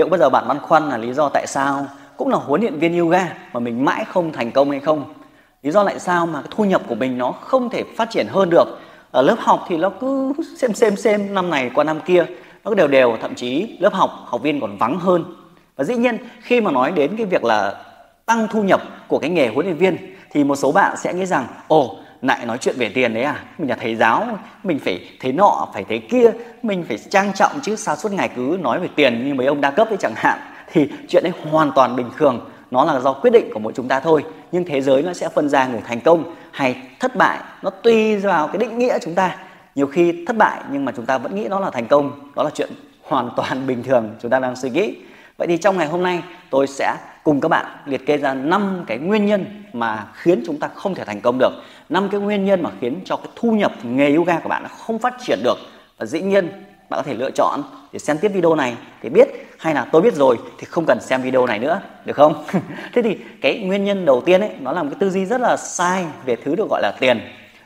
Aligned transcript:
liệu 0.00 0.08
bây 0.08 0.18
giờ 0.18 0.30
bạn 0.30 0.48
băn 0.48 0.58
khoăn 0.60 0.88
là 0.88 0.96
lý 0.96 1.12
do 1.12 1.28
tại 1.28 1.46
sao? 1.46 1.86
Cũng 2.16 2.28
là 2.28 2.36
huấn 2.36 2.60
luyện 2.60 2.78
viên 2.78 2.98
yoga 2.98 3.32
mà 3.52 3.60
mình 3.60 3.84
mãi 3.84 4.04
không 4.04 4.32
thành 4.32 4.50
công 4.50 4.70
hay 4.70 4.80
không? 4.80 5.04
Lý 5.62 5.70
do 5.70 5.84
tại 5.84 5.98
sao 5.98 6.26
mà 6.26 6.42
cái 6.42 6.48
thu 6.56 6.64
nhập 6.64 6.82
của 6.88 6.94
mình 6.94 7.18
nó 7.18 7.32
không 7.32 7.70
thể 7.70 7.84
phát 7.96 8.10
triển 8.10 8.26
hơn 8.30 8.50
được? 8.50 8.64
Ở 9.10 9.22
lớp 9.22 9.36
học 9.38 9.64
thì 9.68 9.76
nó 9.76 9.90
cứ 10.00 10.32
xem 10.56 10.74
xem 10.74 10.96
xem 10.96 11.34
năm 11.34 11.50
này 11.50 11.70
qua 11.74 11.84
năm 11.84 12.00
kia, 12.00 12.26
nó 12.64 12.74
đều 12.74 12.88
đều, 12.88 13.16
thậm 13.22 13.34
chí 13.34 13.76
lớp 13.80 13.94
học 13.94 14.10
học 14.26 14.42
viên 14.42 14.60
còn 14.60 14.76
vắng 14.78 14.98
hơn. 14.98 15.24
Và 15.76 15.84
dĩ 15.84 15.96
nhiên, 15.96 16.18
khi 16.42 16.60
mà 16.60 16.70
nói 16.70 16.92
đến 16.92 17.16
cái 17.16 17.26
việc 17.26 17.44
là 17.44 17.74
tăng 18.26 18.48
thu 18.48 18.62
nhập 18.62 18.80
của 19.08 19.18
cái 19.18 19.30
nghề 19.30 19.48
huấn 19.48 19.66
luyện 19.66 19.76
viên, 19.76 19.96
thì 20.30 20.44
một 20.44 20.56
số 20.56 20.72
bạn 20.72 20.96
sẽ 20.96 21.14
nghĩ 21.14 21.26
rằng, 21.26 21.46
ồ 21.68 21.96
lại 22.22 22.46
nói 22.46 22.58
chuyện 22.58 22.74
về 22.78 22.88
tiền 22.88 23.14
đấy 23.14 23.22
à? 23.22 23.44
Mình 23.58 23.70
là 23.70 23.76
thầy 23.80 23.96
giáo, 23.96 24.38
mình 24.64 24.78
phải 24.78 25.08
thế 25.20 25.32
nọ, 25.32 25.68
phải 25.74 25.84
thế 25.88 25.98
kia, 25.98 26.30
mình 26.62 26.84
phải 26.88 26.98
trang 26.98 27.32
trọng 27.34 27.52
chứ 27.62 27.76
sao 27.76 27.96
suốt 27.96 28.12
ngày 28.12 28.30
cứ 28.36 28.58
nói 28.60 28.80
về 28.80 28.88
tiền 28.96 29.26
như 29.26 29.34
mấy 29.34 29.46
ông 29.46 29.60
đa 29.60 29.70
cấp 29.70 29.88
ấy 29.88 29.96
chẳng 30.00 30.14
hạn. 30.16 30.38
Thì 30.72 30.88
chuyện 31.08 31.22
đấy 31.22 31.32
hoàn 31.50 31.72
toàn 31.74 31.96
bình 31.96 32.10
thường, 32.18 32.50
nó 32.70 32.84
là 32.84 33.00
do 33.00 33.12
quyết 33.12 33.30
định 33.30 33.50
của 33.54 33.58
mỗi 33.58 33.72
chúng 33.76 33.88
ta 33.88 34.00
thôi. 34.00 34.24
Nhưng 34.52 34.64
thế 34.64 34.80
giới 34.80 35.02
nó 35.02 35.12
sẽ 35.12 35.28
phân 35.28 35.48
ra 35.48 35.66
người 35.66 35.80
thành 35.86 36.00
công 36.00 36.34
hay 36.50 36.76
thất 37.00 37.16
bại, 37.16 37.38
nó 37.62 37.70
tùy 37.70 38.16
vào 38.16 38.46
cái 38.48 38.58
định 38.58 38.78
nghĩa 38.78 38.98
chúng 39.02 39.14
ta. 39.14 39.36
Nhiều 39.74 39.86
khi 39.86 40.24
thất 40.26 40.36
bại 40.36 40.60
nhưng 40.72 40.84
mà 40.84 40.92
chúng 40.96 41.06
ta 41.06 41.18
vẫn 41.18 41.34
nghĩ 41.34 41.46
nó 41.48 41.60
là 41.60 41.70
thành 41.70 41.86
công, 41.86 42.30
đó 42.36 42.42
là 42.42 42.50
chuyện 42.54 42.70
hoàn 43.02 43.30
toàn 43.36 43.66
bình 43.66 43.82
thường 43.82 44.16
chúng 44.22 44.30
ta 44.30 44.38
đang 44.38 44.56
suy 44.56 44.70
nghĩ. 44.70 44.96
Vậy 45.38 45.48
thì 45.48 45.56
trong 45.56 45.78
ngày 45.78 45.86
hôm 45.86 46.02
nay, 46.02 46.22
tôi 46.50 46.66
sẽ 46.66 46.96
cùng 47.24 47.40
các 47.40 47.48
bạn 47.48 47.66
liệt 47.86 48.06
kê 48.06 48.16
ra 48.16 48.34
năm 48.34 48.84
cái 48.86 48.98
nguyên 48.98 49.26
nhân 49.26 49.64
mà 49.72 50.06
khiến 50.14 50.42
chúng 50.46 50.58
ta 50.58 50.68
không 50.74 50.94
thể 50.94 51.04
thành 51.04 51.20
công 51.20 51.38
được 51.38 51.52
năm 51.90 52.08
cái 52.08 52.20
nguyên 52.20 52.44
nhân 52.44 52.62
mà 52.62 52.70
khiến 52.80 53.00
cho 53.04 53.16
cái 53.16 53.28
thu 53.36 53.50
nhập 53.50 53.72
nghề 53.82 54.14
yoga 54.14 54.38
của 54.38 54.48
bạn 54.48 54.66
không 54.78 54.98
phát 54.98 55.14
triển 55.22 55.38
được 55.44 55.58
và 55.98 56.06
dĩ 56.06 56.20
nhiên 56.20 56.48
bạn 56.90 56.98
có 56.98 57.02
thể 57.02 57.14
lựa 57.14 57.30
chọn 57.30 57.62
để 57.92 57.98
xem 57.98 58.18
tiếp 58.18 58.28
video 58.28 58.54
này 58.54 58.76
để 59.02 59.10
biết, 59.10 59.28
hay 59.58 59.74
là 59.74 59.86
tôi 59.92 60.02
biết 60.02 60.14
rồi 60.14 60.38
thì 60.58 60.64
không 60.64 60.84
cần 60.86 61.00
xem 61.00 61.22
video 61.22 61.46
này 61.46 61.58
nữa, 61.58 61.80
được 62.04 62.16
không? 62.16 62.44
Thế 62.92 63.02
thì 63.02 63.16
cái 63.40 63.58
nguyên 63.58 63.84
nhân 63.84 64.04
đầu 64.04 64.20
tiên 64.26 64.40
ấy, 64.40 64.50
nó 64.60 64.72
là 64.72 64.82
một 64.82 64.88
cái 64.92 64.98
tư 65.00 65.10
duy 65.10 65.26
rất 65.26 65.40
là 65.40 65.56
sai 65.56 66.04
về 66.24 66.36
thứ 66.36 66.54
được 66.54 66.66
gọi 66.70 66.82
là 66.82 66.92
tiền 67.00 67.20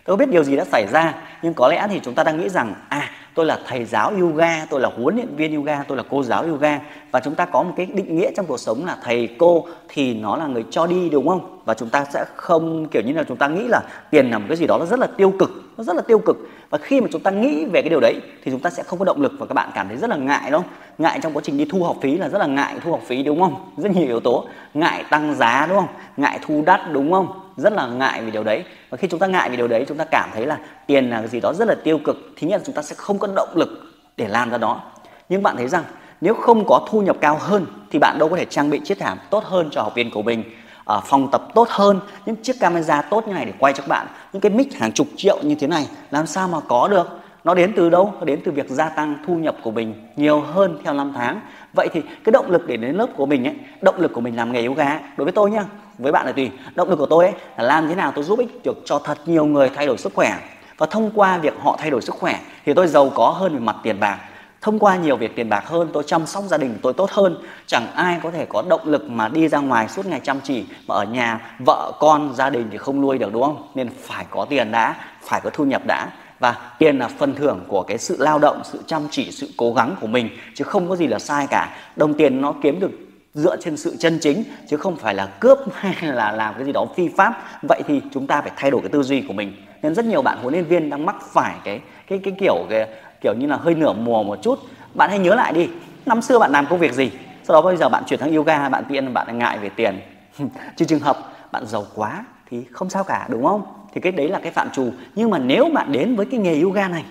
tôi 0.05 0.17
biết 0.17 0.29
điều 0.29 0.45
gì 0.45 0.57
đã 0.57 0.65
xảy 0.65 0.87
ra, 0.87 1.15
nhưng 1.43 1.55
có 1.55 1.69
lẽ 1.69 1.87
thì 1.91 2.01
chúng 2.03 2.15
ta 2.15 2.25
đang 2.25 2.41
nghĩ 2.41 2.49
rằng 2.49 2.75
à 2.89 3.11
tôi 3.35 3.47
là 3.47 3.59
thầy 3.67 3.85
giáo 3.85 4.13
yoga, 4.21 4.65
tôi 4.71 4.81
là 4.81 4.91
huấn 4.97 5.15
luyện 5.15 5.37
viên 5.37 5.57
yoga, 5.57 5.83
tôi 5.89 5.97
là 5.97 6.03
cô 6.11 6.23
giáo 6.23 6.43
yoga, 6.43 6.81
và 7.11 7.21
chúng 7.21 7.35
ta 7.35 7.45
có 7.45 7.63
một 7.63 7.73
cái 7.77 7.87
định 7.87 8.17
nghĩa 8.17 8.31
trong 8.37 8.47
cuộc 8.47 8.61
sống 8.61 8.85
là 8.87 8.97
thầy 9.05 9.29
cô 9.39 9.67
thì 9.89 10.15
nó 10.15 10.37
là 10.37 10.47
người 10.47 10.65
cho 10.71 10.87
đi, 10.87 11.11
đúng 11.11 11.29
không? 11.29 11.61
Và 11.65 11.75
chúng 11.75 11.89
ta 11.89 12.05
sẽ 12.05 12.25
không, 12.37 12.89
kiểu 12.89 13.03
như 13.03 13.13
là, 13.13 13.25
chúng 13.29 13.37
ta 13.37 13.49
nghĩ 13.49 13.65
là 13.69 13.81
tiền 14.11 14.31
là 14.31 14.39
một 14.39 14.45
cái 14.49 14.57
gì 14.57 14.67
đó 14.67 14.79
nó 14.79 14.87
rất 14.87 14.99
là 14.99 15.07
tiêu 15.07 15.33
cực, 15.39 15.51
nó 15.77 15.85
rất 15.85 15.97
là 15.97 16.03
tiêu 16.03 16.19
cực. 16.19 16.37
Và 16.71 16.79
khi 16.79 17.01
mà 17.01 17.09
chúng 17.13 17.23
ta 17.23 17.31
nghĩ 17.31 17.65
về 17.65 17.83
cái 17.83 17.91
điều 17.91 18.01
đấy, 18.01 18.21
thì 18.45 18.51
chúng 18.51 18.61
ta 18.61 18.71
sẽ 18.71 18.83
không 18.83 18.99
có 18.99 19.05
động 19.05 19.21
lực 19.21 19.33
và 19.39 19.47
các 19.47 19.55
bạn 19.55 19.71
cảm 19.75 19.89
thấy 19.89 19.97
rất 19.97 20.11
là 20.11 20.17
ngại, 20.17 20.51
đúng 20.51 20.63
không? 20.63 20.71
Ngại 20.99 21.19
trong 21.23 21.33
quá 21.33 21.43
trình 21.45 21.59
đi 21.59 21.67
thu 21.71 21.85
học 21.85 21.97
phí 22.03 22.17
là 22.17 22.29
rất 22.29 22.39
là 22.39 22.47
ngại 22.47 22.75
thu 22.85 22.91
học 22.91 23.01
phí, 23.07 23.23
đúng 23.23 23.41
không? 23.41 23.73
Rất 23.77 23.93
nhiều 23.97 24.07
yếu 24.07 24.21
tố. 24.21 24.47
Ngại 24.75 25.05
tăng 25.11 25.35
giá, 25.35 25.67
đúng 25.69 25.79
không? 25.79 25.89
Ngại 26.17 26.39
thu 26.47 26.63
đắt, 26.67 26.81
đúng 26.93 27.13
không? 27.13 27.41
Rất 27.57 27.73
là 27.73 27.87
ngại 27.87 28.23
về 28.23 28.31
điều 28.31 28.45
đấy. 28.45 28.65
Và 28.91 28.97
khi 28.97 29.09
chúng 29.09 29.21
ta 29.21 29.27
ngại 29.27 29.51
về 29.51 29.57
điều 29.57 29.69
đấy, 29.69 29.85
chúng 29.89 29.97
ta 29.97 30.05
cảm 30.05 30.31
thấy 30.35 30.47
là 30.47 30.59
tiền 30.87 31.11
là 31.11 31.19
cái 31.19 31.29
gì 31.29 31.41
đó 31.41 31.53
rất 31.53 31.69
là 31.69 31.75
tiêu 31.85 31.99
cực 32.05 32.17
thứ 32.41 32.47
nhất 32.47 32.57
là 32.57 32.65
chúng 32.67 32.75
ta 32.75 32.83
sẽ 32.83 32.95
không 32.99 33.19
có 33.19 33.29
động 33.37 33.49
lực 33.55 33.69
để 34.17 34.29
làm 34.29 34.51
ra 34.51 34.59
đó. 34.59 34.83
Nhưng 35.29 35.43
bạn 35.43 35.57
thấy 35.57 35.69
rằng, 35.69 35.85
nếu 36.21 36.35
không 36.35 36.65
có 36.67 36.87
thu 36.91 37.01
nhập 37.03 37.17
cao 37.21 37.39
hơn, 37.41 37.67
thì 37.91 37.99
bạn 37.99 38.19
đâu 38.19 38.29
có 38.29 38.37
thể 38.37 38.45
trang 38.45 38.71
bị 38.71 38.81
chiếc 38.85 38.99
thảm 38.99 39.19
tốt 39.31 39.45
hơn 39.45 39.69
cho 39.71 39.83
học 39.83 39.95
viên 39.95 40.11
của 40.11 40.23
mình 40.23 40.45
ở 40.85 41.01
phòng 41.05 41.29
tập 41.31 41.43
tốt 41.55 41.69
hơn, 41.71 42.01
những 42.27 42.37
chiếc 42.37 42.61
camera 42.61 43.03
tốt 43.03 43.29
như 43.29 43.35
này 43.35 43.45
để 43.45 43.53
quay 43.59 43.73
cho 43.73 43.81
các 43.83 43.89
bạn, 43.89 44.07
những 44.33 44.41
cái 44.41 44.53
mic 44.53 44.75
hàng 44.75 44.93
chục 44.93 45.07
triệu 45.17 45.39
như 45.43 45.55
thế 45.55 45.67
này, 45.67 45.87
làm 46.11 46.27
sao 46.27 46.49
mà 46.49 46.59
có 46.69 46.89
được? 46.89 47.09
Nó 47.45 47.55
đến 47.55 47.73
từ 47.77 47.91
đâu? 47.91 48.15
Nó 48.19 48.25
đến 48.25 48.41
từ 48.45 48.53
việc 48.53 48.69
gia 48.69 48.89
tăng 48.89 49.17
thu 49.27 49.35
nhập 49.35 49.57
của 49.63 49.71
mình 49.71 49.95
nhiều 50.17 50.41
hơn 50.41 50.79
theo 50.85 50.95
năm 50.95 51.13
tháng. 51.17 51.41
Vậy 51.77 51.89
thì 51.93 52.01
cái 52.25 52.31
động 52.33 52.51
lực 52.51 52.67
để 52.67 52.77
đến 52.77 52.95
lớp 52.97 53.07
của 53.17 53.27
mình 53.27 53.47
ấy, 53.47 53.55
động 53.81 54.01
lực 54.01 54.13
của 54.13 54.21
mình 54.21 54.37
làm 54.37 54.53
nghề 54.53 54.67
yoga 54.67 55.01
đối 55.17 55.25
với 55.25 55.33
tôi 55.33 55.51
nhá 55.51 55.65
với 55.99 56.13
bạn 56.13 56.27
là 56.27 56.33
tùy 56.33 56.51
động 56.75 56.91
lực 56.91 56.97
của 56.97 57.07
tôi 57.07 57.25
ấy 57.25 57.35
là 57.57 57.65
làm 57.65 57.89
thế 57.89 57.95
nào 57.95 58.13
tôi 58.15 58.25
giúp 58.25 58.39
ích 58.39 58.65
được 58.65 58.79
cho 58.85 58.99
thật 58.99 59.19
nhiều 59.27 59.45
người 59.45 59.71
thay 59.75 59.87
đổi 59.87 59.99
sức 59.99 60.15
khỏe. 60.15 60.39
Và 60.79 60.87
thông 60.87 61.11
qua 61.15 61.39
việc 61.39 61.55
họ 61.63 61.77
thay 61.79 61.91
đổi 61.91 62.03
sức 62.03 62.15
khỏe 62.15 62.41
thì 62.67 62.75
tôi 62.75 62.87
giàu 62.87 63.13
có 63.15 63.31
hơn 63.31 63.55
về 63.55 63.61
mặt 63.61 63.77
tiền 63.83 64.01
bạc. 64.01 64.19
Thông 64.61 64.79
qua 64.79 64.97
nhiều 64.97 65.17
việc 65.17 65.37
tiền 65.37 65.49
bạc 65.49 65.67
hơn, 65.67 65.89
tôi 65.93 66.03
chăm 66.07 66.27
sóc 66.27 66.45
gia 66.45 66.59
đình 66.59 66.79
tôi 66.83 66.93
tốt 66.93 67.11
hơn. 67.11 67.37
Chẳng 67.67 67.87
ai 67.95 68.21
có 68.23 68.31
thể 68.31 68.47
có 68.47 68.63
động 68.69 68.81
lực 68.85 69.11
mà 69.11 69.29
đi 69.29 69.49
ra 69.49 69.59
ngoài 69.59 69.89
suốt 69.89 70.07
ngày 70.07 70.21
chăm 70.21 70.41
chỉ 70.41 70.65
mà 70.87 70.95
ở 70.95 71.05
nhà 71.05 71.41
vợ 71.59 71.93
con 72.01 72.35
gia 72.35 72.51
đình 72.51 72.69
thì 72.71 72.79
không 72.79 73.01
nuôi 73.01 73.19
được, 73.19 73.33
đúng 73.33 73.43
không? 73.43 73.69
Nên 73.75 73.89
phải 74.03 74.27
có 74.31 74.45
tiền 74.45 74.73
đã, 74.73 74.95
phải 75.23 75.41
có 75.41 75.51
thu 75.51 75.65
nhập 75.65 75.83
đã. 75.87 76.09
Và 76.39 76.57
tiền 76.79 76.99
là 76.99 77.09
phần 77.09 77.35
thưởng 77.35 77.61
của 77.69 77.83
cái 77.83 77.99
sự 77.99 78.17
lao 78.19 78.39
động, 78.39 78.61
sự 78.65 78.83
chăm 78.87 79.03
chỉ, 79.11 79.31
sự 79.31 79.49
cố 79.57 79.73
gắng 79.73 79.97
của 80.01 80.07
mình, 80.07 80.29
chứ 80.55 80.65
không 80.65 80.89
có 80.89 80.97
gì 80.97 81.07
là 81.07 81.19
sai 81.19 81.47
cả. 81.47 81.77
Đồng 81.97 82.15
tiền 82.15 82.41
nó 82.41 82.55
kiếm 82.63 82.81
được 82.81 82.91
dựa 83.35 83.57
trên 83.57 83.77
sự 83.77 83.97
chân 83.99 84.19
chính, 84.19 84.45
chứ 84.67 84.77
không 84.77 84.97
phải 84.97 85.15
là 85.15 85.27
cướp 85.27 85.59
hay 85.75 86.13
là 86.13 86.33
làm 86.33 86.55
cái 86.55 86.65
gì 86.65 86.73
đó 86.73 86.87
phi 86.97 87.09
pháp. 87.09 87.43
Vậy 87.69 87.83
thì 87.87 88.01
chúng 88.13 88.27
ta 88.27 88.43
phải 88.43 88.53
thay 88.57 88.71
đổi 88.71 88.81
cái 88.81 88.91
tư 88.91 89.03
duy 89.03 89.21
của 89.21 89.33
mình. 89.33 89.53
Nên 89.83 89.95
rất 89.95 90.05
nhiều 90.05 90.23
bạn 90.23 90.39
huấn 90.43 90.55
luyện 90.55 90.65
viên 90.65 90.91
đang 90.91 91.07
mắc 91.07 91.17
phải 91.33 91.57
cái 91.65 91.81
cái 92.07 92.21
cái 92.25 92.35
kiểu 92.39 92.67
cái 92.71 92.89
kiểu 93.21 93.35
như 93.39 93.47
là 93.47 93.57
hơi 93.57 93.75
nửa 93.75 93.93
mùa 93.93 94.23
một 94.23 94.39
chút. 94.43 94.59
Bạn 94.95 95.11
hãy 95.11 95.19
nhớ 95.19 95.35
lại 95.35 95.53
đi, 95.53 95.69
năm 96.07 96.23
xưa 96.23 96.39
bạn 96.39 96.53
làm 96.53 96.67
công 96.67 96.79
việc 96.79 96.93
gì? 96.93 97.11
Sau 97.45 97.55
đó 97.55 97.63
bây 97.63 97.77
giờ 97.77 97.89
bạn 97.89 98.03
chuyển 98.07 98.21
sang 98.21 98.35
yoga, 98.35 98.69
bạn 98.69 98.85
tiện 98.89 99.15
bạn 99.15 99.39
ngại 99.39 99.59
về 99.59 99.69
tiền. 99.69 100.01
Trừ 100.77 100.85
trường 100.85 101.01
hợp 101.01 101.19
bạn 101.53 101.67
giàu 101.67 101.87
quá 101.95 102.25
thì 102.51 102.65
không 102.71 102.91
sao 102.91 103.05
cả, 103.05 103.27
đúng 103.31 103.45
không? 103.45 103.63
Thì 103.95 104.01
cái 104.01 104.13
đấy 104.13 104.29
là 104.29 104.41
cái 104.43 104.53
phạm 104.53 104.71
trù. 104.71 104.91
Nhưng 105.15 105.31
mà 105.31 105.39
nếu 105.39 105.69
bạn 105.75 105.93
đến 105.93 106.17
với 106.17 106.27
cái 106.27 106.41
nghề 106.41 106.61
yoga 106.61 106.89
này 106.89 107.05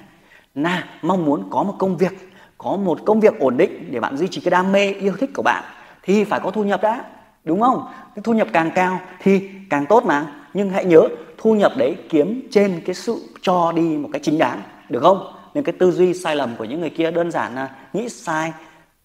là 0.55 0.84
mong 1.01 1.25
muốn 1.25 1.47
có 1.50 1.63
một 1.63 1.75
công 1.79 1.97
việc, 1.97 2.13
có 2.57 2.75
một 2.75 3.00
công 3.05 3.19
việc 3.19 3.40
ổn 3.40 3.57
định 3.57 3.88
để 3.91 4.00
bạn 4.00 4.17
duy 4.17 4.28
trì 4.28 4.41
cái 4.41 4.51
đam 4.51 4.72
mê, 4.72 4.91
yêu 4.91 5.13
thích 5.19 5.29
của 5.34 5.44
bạn 5.44 5.63
thì 6.03 6.24
phải 6.24 6.40
có 6.40 6.52
thu 6.52 6.64
nhập 6.64 6.81
đã 6.81 7.03
đúng 7.44 7.62
không? 7.62 7.88
Cái 8.16 8.24
thu 8.24 8.34
nhập 8.34 8.47
càng 8.53 8.72
cao 8.75 9.00
thì 9.19 9.50
càng 9.69 9.86
tốt 9.86 10.06
mà. 10.06 10.25
Nhưng 10.53 10.69
hãy 10.69 10.86
nhớ 10.86 11.02
thu 11.38 11.56
nhập 11.56 11.72
đấy 11.78 11.96
kiếm 12.09 12.47
trên 12.52 12.81
cái 12.86 12.96
sự 12.96 13.16
cho 13.41 13.72
đi 13.72 13.81
một 13.81 14.09
cách 14.14 14.22
chính 14.25 14.38
đáng 14.38 14.62
được 14.90 15.00
không? 15.03 15.34
Nên 15.53 15.64
cái 15.64 15.75
tư 15.80 15.91
duy 15.91 16.14
sai 16.14 16.36
lầm 16.36 16.56
của 16.56 16.64
những 16.64 16.80
người 16.80 16.90
kia 16.90 17.12
đơn 17.12 17.31
giản 17.31 17.56
là 17.56 17.69
nghĩ 17.94 18.09
sai 18.09 18.53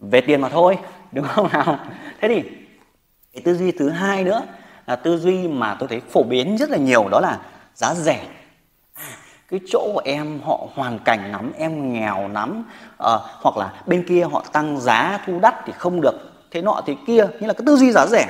về 0.00 0.20
tiền 0.20 0.40
mà 0.40 0.48
thôi 0.48 0.78
đúng 1.12 1.24
không 1.24 1.48
nào? 1.52 1.78
Thế 2.20 2.28
thì 2.28 2.42
cái 3.32 3.42
tư 3.44 3.54
duy 3.54 3.72
thứ 3.72 3.88
hai 3.88 4.24
nữa 4.24 4.42
là 4.86 4.96
tư 4.96 5.18
duy 5.18 5.48
mà 5.48 5.74
tôi 5.74 5.88
thấy 5.88 6.00
phổ 6.10 6.22
biến 6.22 6.56
rất 6.58 6.70
là 6.70 6.78
nhiều 6.78 7.08
đó 7.10 7.20
là 7.20 7.38
giá 7.74 7.94
rẻ. 7.94 8.26
À, 8.94 9.04
cái 9.48 9.60
chỗ 9.66 9.90
của 9.94 10.02
em 10.04 10.40
họ 10.44 10.66
hoàn 10.74 10.98
cảnh 10.98 11.32
lắm 11.32 11.52
em 11.58 11.92
nghèo 11.92 12.28
lắm 12.28 12.64
à, 12.98 13.12
hoặc 13.42 13.56
là 13.56 13.72
bên 13.86 14.04
kia 14.08 14.26
họ 14.32 14.44
tăng 14.52 14.80
giá 14.80 15.20
thu 15.26 15.38
đắt 15.42 15.54
thì 15.66 15.72
không 15.72 16.00
được 16.00 16.37
thế 16.50 16.62
nọ 16.62 16.82
thế 16.86 16.94
kia 17.06 17.26
như 17.40 17.46
là 17.46 17.52
cái 17.52 17.62
tư 17.66 17.76
duy 17.76 17.92
giá 17.92 18.06
rẻ. 18.06 18.26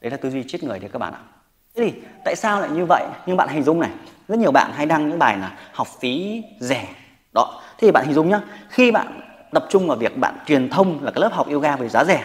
Đấy 0.00 0.10
là 0.10 0.16
tư 0.16 0.30
duy 0.30 0.44
chết 0.48 0.64
người 0.64 0.78
đấy 0.78 0.90
các 0.92 0.98
bạn 0.98 1.12
ạ. 1.12 1.20
Thế 1.76 1.90
thì 1.90 2.00
tại 2.24 2.36
sao 2.36 2.60
lại 2.60 2.70
như 2.70 2.84
vậy? 2.88 3.04
Nhưng 3.26 3.36
bạn 3.36 3.48
hình 3.48 3.62
dung 3.62 3.80
này, 3.80 3.90
rất 4.28 4.38
nhiều 4.38 4.50
bạn 4.50 4.70
hay 4.74 4.86
đăng 4.86 5.08
những 5.08 5.18
bài 5.18 5.38
là 5.38 5.52
học 5.72 5.88
phí 6.00 6.42
rẻ. 6.60 6.86
Đó 7.32 7.62
thì 7.78 7.90
bạn 7.90 8.04
hình 8.04 8.14
dung 8.14 8.28
nhá, 8.28 8.40
khi 8.68 8.90
bạn 8.90 9.20
tập 9.52 9.66
trung 9.70 9.88
vào 9.88 9.96
việc 9.96 10.18
bạn 10.18 10.36
truyền 10.46 10.68
thông 10.68 11.04
là 11.04 11.10
cái 11.10 11.20
lớp 11.20 11.32
học 11.32 11.48
yoga 11.50 11.76
về 11.76 11.88
giá 11.88 12.04
rẻ, 12.04 12.24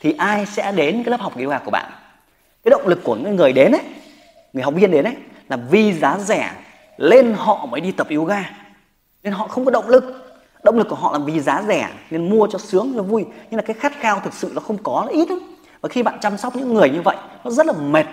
thì 0.00 0.14
ai 0.18 0.46
sẽ 0.46 0.72
đến 0.72 1.02
cái 1.04 1.10
lớp 1.10 1.20
học 1.20 1.38
yoga 1.38 1.58
của 1.58 1.70
bạn? 1.70 1.92
Cái 2.64 2.70
động 2.70 2.86
lực 2.86 3.00
của 3.04 3.16
những 3.16 3.36
người 3.36 3.52
đến 3.52 3.72
ấy, 3.72 3.82
người 4.52 4.62
học 4.62 4.74
viên 4.74 4.90
đến 4.90 5.04
ấy, 5.04 5.16
là 5.48 5.56
vì 5.56 5.92
giá 5.92 6.18
rẻ, 6.18 6.52
lên 6.96 7.34
họ 7.38 7.66
mới 7.66 7.80
đi 7.80 7.92
tập 7.92 8.06
yoga. 8.10 8.50
Nên 9.22 9.32
họ 9.32 9.48
không 9.48 9.64
có 9.64 9.70
động 9.70 9.88
lực 9.88 10.21
động 10.64 10.78
lực 10.78 10.88
của 10.88 10.96
họ 10.96 11.12
là 11.12 11.18
vì 11.18 11.40
giá 11.40 11.62
rẻ 11.66 11.88
nên 12.10 12.30
mua 12.30 12.46
cho 12.46 12.58
sướng, 12.58 12.92
cho 12.96 13.02
vui. 13.02 13.24
Nhưng 13.50 13.56
là 13.56 13.62
cái 13.62 13.74
khát 13.74 13.92
khao 14.00 14.20
thực 14.24 14.34
sự 14.34 14.50
nó 14.54 14.60
không 14.60 14.78
có, 14.82 15.02
nó 15.06 15.12
ít 15.12 15.30
lắm. 15.30 15.38
Và 15.80 15.88
khi 15.88 16.02
bạn 16.02 16.18
chăm 16.20 16.38
sóc 16.38 16.56
những 16.56 16.74
người 16.74 16.90
như 16.90 17.02
vậy, 17.02 17.16
nó 17.44 17.50
rất 17.50 17.66
là 17.66 17.72
mệt 17.72 18.06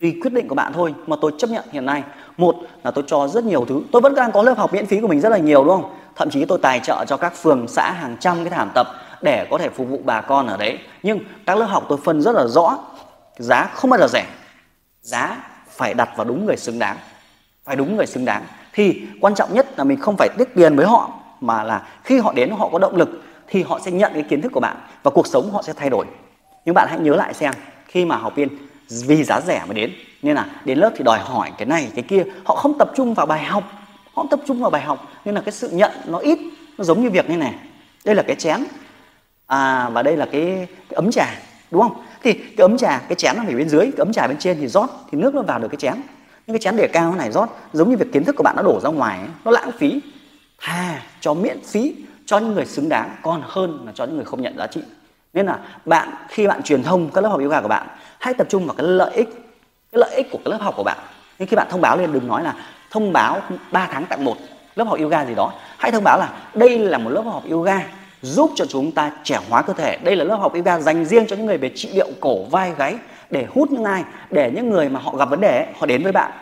tùy 0.00 0.18
quyết 0.22 0.32
định 0.32 0.48
của 0.48 0.54
bạn 0.54 0.72
thôi. 0.72 0.94
Mà 1.06 1.16
tôi 1.20 1.32
chấp 1.38 1.50
nhận 1.50 1.64
hiện 1.72 1.86
nay. 1.86 2.02
Một 2.36 2.56
là 2.82 2.90
tôi 2.90 3.04
cho 3.06 3.28
rất 3.28 3.44
nhiều 3.44 3.64
thứ. 3.68 3.82
Tôi 3.92 4.02
vẫn 4.02 4.14
đang 4.14 4.32
có 4.32 4.42
lớp 4.42 4.58
học 4.58 4.72
miễn 4.72 4.86
phí 4.86 5.00
của 5.00 5.08
mình 5.08 5.20
rất 5.20 5.28
là 5.28 5.38
nhiều, 5.38 5.64
đúng 5.64 5.82
không? 5.82 5.94
Thậm 6.16 6.30
chí 6.30 6.44
tôi 6.44 6.58
tài 6.62 6.80
trợ 6.80 7.04
cho 7.08 7.16
các 7.16 7.36
phường, 7.36 7.68
xã, 7.68 7.92
hàng 7.92 8.16
trăm 8.20 8.36
cái 8.44 8.50
thảm 8.50 8.70
tập 8.74 8.86
để 9.22 9.46
có 9.50 9.58
thể 9.58 9.68
phục 9.68 9.88
vụ 9.88 10.00
bà 10.04 10.20
con 10.20 10.46
ở 10.46 10.56
đấy. 10.56 10.78
Nhưng 11.02 11.20
các 11.46 11.58
lớp 11.58 11.66
học 11.66 11.84
tôi 11.88 11.98
phân 12.04 12.22
rất 12.22 12.32
là 12.32 12.46
rõ, 12.46 12.78
giá 13.38 13.70
không 13.74 13.90
bao 13.90 14.00
giờ 14.00 14.06
rẻ. 14.08 14.26
Giá 15.00 15.36
phải 15.70 15.94
đặt 15.94 16.08
vào 16.16 16.24
đúng 16.24 16.46
người 16.46 16.56
xứng 16.56 16.78
đáng. 16.78 16.96
Phải 17.64 17.76
đúng 17.76 17.96
người 17.96 18.06
xứng 18.06 18.24
đáng. 18.24 18.42
Thì 18.72 19.02
quan 19.20 19.34
trọng 19.34 19.54
nhất 19.54 19.78
là 19.78 19.84
mình 19.84 20.00
không 20.00 20.16
phải 20.18 20.28
tiếc 20.38 20.54
tiền 20.54 20.76
với 20.76 20.86
họ 20.86 21.10
mà 21.46 21.62
là 21.62 21.82
khi 22.04 22.18
họ 22.18 22.32
đến 22.32 22.50
họ 22.50 22.68
có 22.72 22.78
động 22.78 22.96
lực 22.96 23.22
thì 23.48 23.62
họ 23.62 23.80
sẽ 23.84 23.90
nhận 23.90 24.12
cái 24.14 24.22
kiến 24.22 24.42
thức 24.42 24.52
của 24.52 24.60
bạn 24.60 24.76
và 25.02 25.10
cuộc 25.10 25.26
sống 25.26 25.52
họ 25.52 25.62
sẽ 25.62 25.72
thay 25.72 25.90
đổi. 25.90 26.06
Nhưng 26.64 26.74
bạn 26.74 26.88
hãy 26.90 26.98
nhớ 26.98 27.16
lại 27.16 27.34
xem 27.34 27.52
khi 27.86 28.04
mà 28.04 28.16
học 28.16 28.34
viên 28.34 28.48
vì 29.06 29.24
giá 29.24 29.40
rẻ 29.40 29.64
mà 29.68 29.74
đến 29.74 29.92
nên 30.22 30.36
là 30.36 30.46
đến 30.64 30.78
lớp 30.78 30.90
thì 30.96 31.04
đòi 31.04 31.18
hỏi 31.18 31.52
cái 31.58 31.66
này 31.66 31.88
cái 31.94 32.02
kia 32.02 32.24
họ 32.44 32.54
không 32.54 32.78
tập 32.78 32.90
trung 32.96 33.14
vào 33.14 33.26
bài 33.26 33.44
học 33.44 33.64
họ 34.14 34.22
không 34.22 34.28
tập 34.28 34.40
trung 34.46 34.60
vào 34.60 34.70
bài 34.70 34.82
học 34.82 35.12
nên 35.24 35.34
là 35.34 35.40
cái 35.40 35.52
sự 35.52 35.68
nhận 35.68 35.90
nó 36.06 36.18
ít 36.18 36.38
nó 36.78 36.84
giống 36.84 37.02
như 37.02 37.10
việc 37.10 37.30
như 37.30 37.36
này. 37.36 37.54
Đây 38.04 38.14
là 38.14 38.22
cái 38.22 38.36
chén 38.36 38.64
à 39.46 39.88
và 39.92 40.02
đây 40.02 40.16
là 40.16 40.26
cái, 40.32 40.66
cái 40.88 40.94
ấm 40.94 41.10
trà 41.10 41.34
đúng 41.70 41.82
không? 41.82 42.02
Thì 42.22 42.32
cái 42.32 42.64
ấm 42.64 42.76
trà 42.78 42.98
cái 43.08 43.16
chén 43.16 43.36
nó 43.36 43.42
phải 43.46 43.54
bên 43.54 43.68
dưới 43.68 43.80
cái 43.80 43.98
ấm 43.98 44.12
trà 44.12 44.26
bên 44.26 44.36
trên 44.38 44.56
thì 44.60 44.68
rót 44.68 44.90
thì 45.10 45.18
nước 45.18 45.34
nó 45.34 45.42
vào 45.42 45.58
được 45.58 45.68
cái 45.68 45.76
chén. 45.76 45.94
Nhưng 46.46 46.54
cái 46.54 46.60
chén 46.60 46.76
để 46.76 46.88
cao 46.92 47.14
này 47.14 47.32
rót 47.32 47.48
giống 47.72 47.90
như 47.90 47.96
việc 47.96 48.12
kiến 48.12 48.24
thức 48.24 48.36
của 48.36 48.42
bạn 48.42 48.56
nó 48.56 48.62
đổ 48.62 48.80
ra 48.80 48.90
ngoài 48.90 49.18
ấy, 49.18 49.28
nó 49.44 49.50
lãng 49.50 49.70
phí 49.78 50.00
thà 50.58 51.02
cho 51.20 51.34
miễn 51.34 51.60
phí 51.64 51.94
cho 52.26 52.38
những 52.38 52.54
người 52.54 52.66
xứng 52.66 52.88
đáng 52.88 53.16
còn 53.22 53.42
hơn 53.44 53.82
là 53.86 53.92
cho 53.94 54.04
những 54.04 54.16
người 54.16 54.24
không 54.24 54.42
nhận 54.42 54.58
giá 54.58 54.66
trị. 54.66 54.80
Nên 55.32 55.46
là 55.46 55.58
bạn, 55.84 56.08
khi 56.28 56.46
bạn 56.46 56.62
truyền 56.62 56.82
thông 56.82 57.10
các 57.10 57.20
lớp 57.20 57.28
học 57.28 57.40
yoga 57.40 57.60
của 57.60 57.68
bạn, 57.68 57.86
hãy 58.18 58.34
tập 58.34 58.46
trung 58.50 58.66
vào 58.66 58.74
cái 58.74 58.86
lợi 58.86 59.14
ích, 59.14 59.28
cái 59.92 60.00
lợi 60.00 60.14
ích 60.16 60.26
của 60.30 60.38
cái 60.44 60.50
lớp 60.52 60.58
học 60.60 60.74
của 60.76 60.84
bạn. 60.84 60.98
Nên 61.38 61.48
khi 61.48 61.56
bạn 61.56 61.66
thông 61.70 61.80
báo 61.80 61.96
lên, 61.96 62.12
đừng 62.12 62.28
nói 62.28 62.42
là 62.42 62.54
thông 62.90 63.12
báo 63.12 63.40
3 63.72 63.88
tháng 63.92 64.06
tặng 64.06 64.24
một 64.24 64.36
lớp 64.76 64.84
học 64.84 64.98
yoga 65.00 65.26
gì 65.26 65.34
đó. 65.34 65.52
Hãy 65.78 65.92
thông 65.92 66.04
báo 66.04 66.18
là 66.18 66.32
đây 66.54 66.78
là 66.78 66.98
một 66.98 67.10
lớp 67.10 67.22
học 67.22 67.42
yoga 67.50 67.80
giúp 68.22 68.50
cho 68.54 68.66
chúng 68.66 68.92
ta 68.92 69.12
trẻ 69.24 69.40
hóa 69.48 69.62
cơ 69.62 69.72
thể. 69.72 69.98
Đây 70.02 70.16
là 70.16 70.24
lớp 70.24 70.36
học 70.36 70.54
yoga 70.54 70.80
dành 70.80 71.04
riêng 71.04 71.26
cho 71.28 71.36
những 71.36 71.46
người 71.46 71.58
về 71.58 71.70
trị 71.74 71.88
liệu 71.92 72.08
cổ 72.20 72.44
vai 72.44 72.72
gáy 72.78 72.94
để 73.30 73.46
hút 73.54 73.70
những 73.70 73.84
ai 73.84 74.04
để 74.30 74.50
những 74.54 74.70
người 74.70 74.88
mà 74.88 75.00
họ 75.00 75.16
gặp 75.16 75.30
vấn 75.30 75.40
đề 75.40 75.66
họ 75.78 75.86
đến 75.86 76.02
với 76.02 76.12
bạn. 76.12 76.32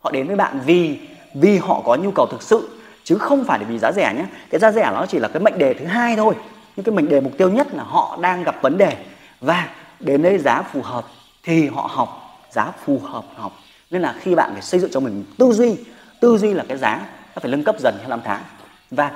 Họ 0.00 0.10
đến 0.10 0.26
với 0.26 0.36
bạn 0.36 0.60
vì 0.64 0.98
vì 1.34 1.58
họ 1.58 1.82
có 1.84 1.94
nhu 1.94 2.10
cầu 2.10 2.26
thực 2.26 2.42
sự 2.42 2.68
chứ 3.08 3.18
không 3.18 3.44
phải 3.44 3.64
vì 3.64 3.78
giá 3.78 3.92
rẻ 3.92 4.14
nhé. 4.14 4.24
Cái 4.50 4.60
giá 4.60 4.72
rẻ 4.72 4.90
nó 4.94 5.06
chỉ 5.06 5.18
là 5.18 5.28
cái 5.28 5.42
mệnh 5.42 5.58
đề 5.58 5.74
thứ 5.74 5.84
hai 5.84 6.16
thôi. 6.16 6.34
Nhưng 6.76 6.84
cái 6.84 6.94
mệnh 6.94 7.08
đề 7.08 7.20
mục 7.20 7.32
tiêu 7.38 7.50
nhất 7.50 7.74
là 7.74 7.82
họ 7.82 8.18
đang 8.20 8.42
gặp 8.44 8.62
vấn 8.62 8.78
đề. 8.78 8.96
Và 9.40 9.68
đến 10.00 10.22
nơi 10.22 10.38
giá 10.38 10.62
phù 10.62 10.82
hợp 10.82 11.04
thì 11.42 11.68
họ 11.68 11.90
học. 11.94 12.40
Giá 12.50 12.72
phù 12.84 12.98
hợp 12.98 13.24
học. 13.36 13.52
Nên 13.90 14.02
là 14.02 14.14
khi 14.20 14.34
bạn 14.34 14.50
phải 14.52 14.62
xây 14.62 14.80
dựng 14.80 14.90
cho 14.90 15.00
mình 15.00 15.24
tư 15.38 15.52
duy 15.52 15.76
tư 16.20 16.38
duy 16.38 16.54
là 16.54 16.64
cái 16.68 16.78
giá 16.78 17.00
nó 17.34 17.40
phải 17.40 17.50
nâng 17.50 17.64
cấp 17.64 17.76
dần 17.78 17.94
theo 18.00 18.08
năm 18.08 18.20
tháng. 18.24 18.42
Và 18.90 19.10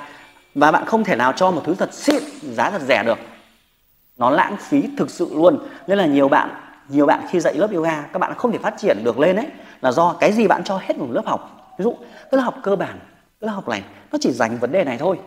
và 0.55 0.71
bạn 0.71 0.85
không 0.85 1.03
thể 1.03 1.15
nào 1.15 1.33
cho 1.33 1.51
một 1.51 1.61
thứ 1.65 1.75
thật 1.75 1.93
xịn, 1.93 2.23
giá 2.41 2.69
thật 2.69 2.81
rẻ 2.81 3.03
được. 3.03 3.17
Nó 4.17 4.29
lãng 4.29 4.57
phí 4.57 4.83
thực 4.97 5.09
sự 5.09 5.29
luôn. 5.33 5.59
Nên 5.87 5.97
là 5.97 6.05
nhiều 6.05 6.29
bạn 6.29 6.49
nhiều 6.89 7.05
bạn 7.05 7.25
khi 7.29 7.39
dạy 7.39 7.53
lớp 7.53 7.73
yoga, 7.73 8.01
các 8.13 8.19
bạn 8.19 8.33
không 8.37 8.51
thể 8.51 8.57
phát 8.57 8.73
triển 8.77 9.03
được 9.03 9.19
lên 9.19 9.35
ấy, 9.35 9.47
là 9.81 9.91
do 9.91 10.13
cái 10.19 10.31
gì 10.31 10.47
bạn 10.47 10.63
cho 10.63 10.79
hết 10.83 10.97
một 10.97 11.07
lớp 11.09 11.25
học. 11.25 11.73
Ví 11.77 11.83
dụ, 11.83 11.95
cái 12.01 12.37
lớp 12.37 12.41
học 12.41 12.55
cơ 12.63 12.75
bản 12.75 12.99
lớp 13.43 13.51
học 13.51 13.67
này, 13.67 13.83
nó 14.11 14.17
chỉ 14.21 14.31
dành 14.31 14.57
vấn 14.57 14.71
đề 14.71 14.83
này 14.83 14.97
thôi. 14.97 15.19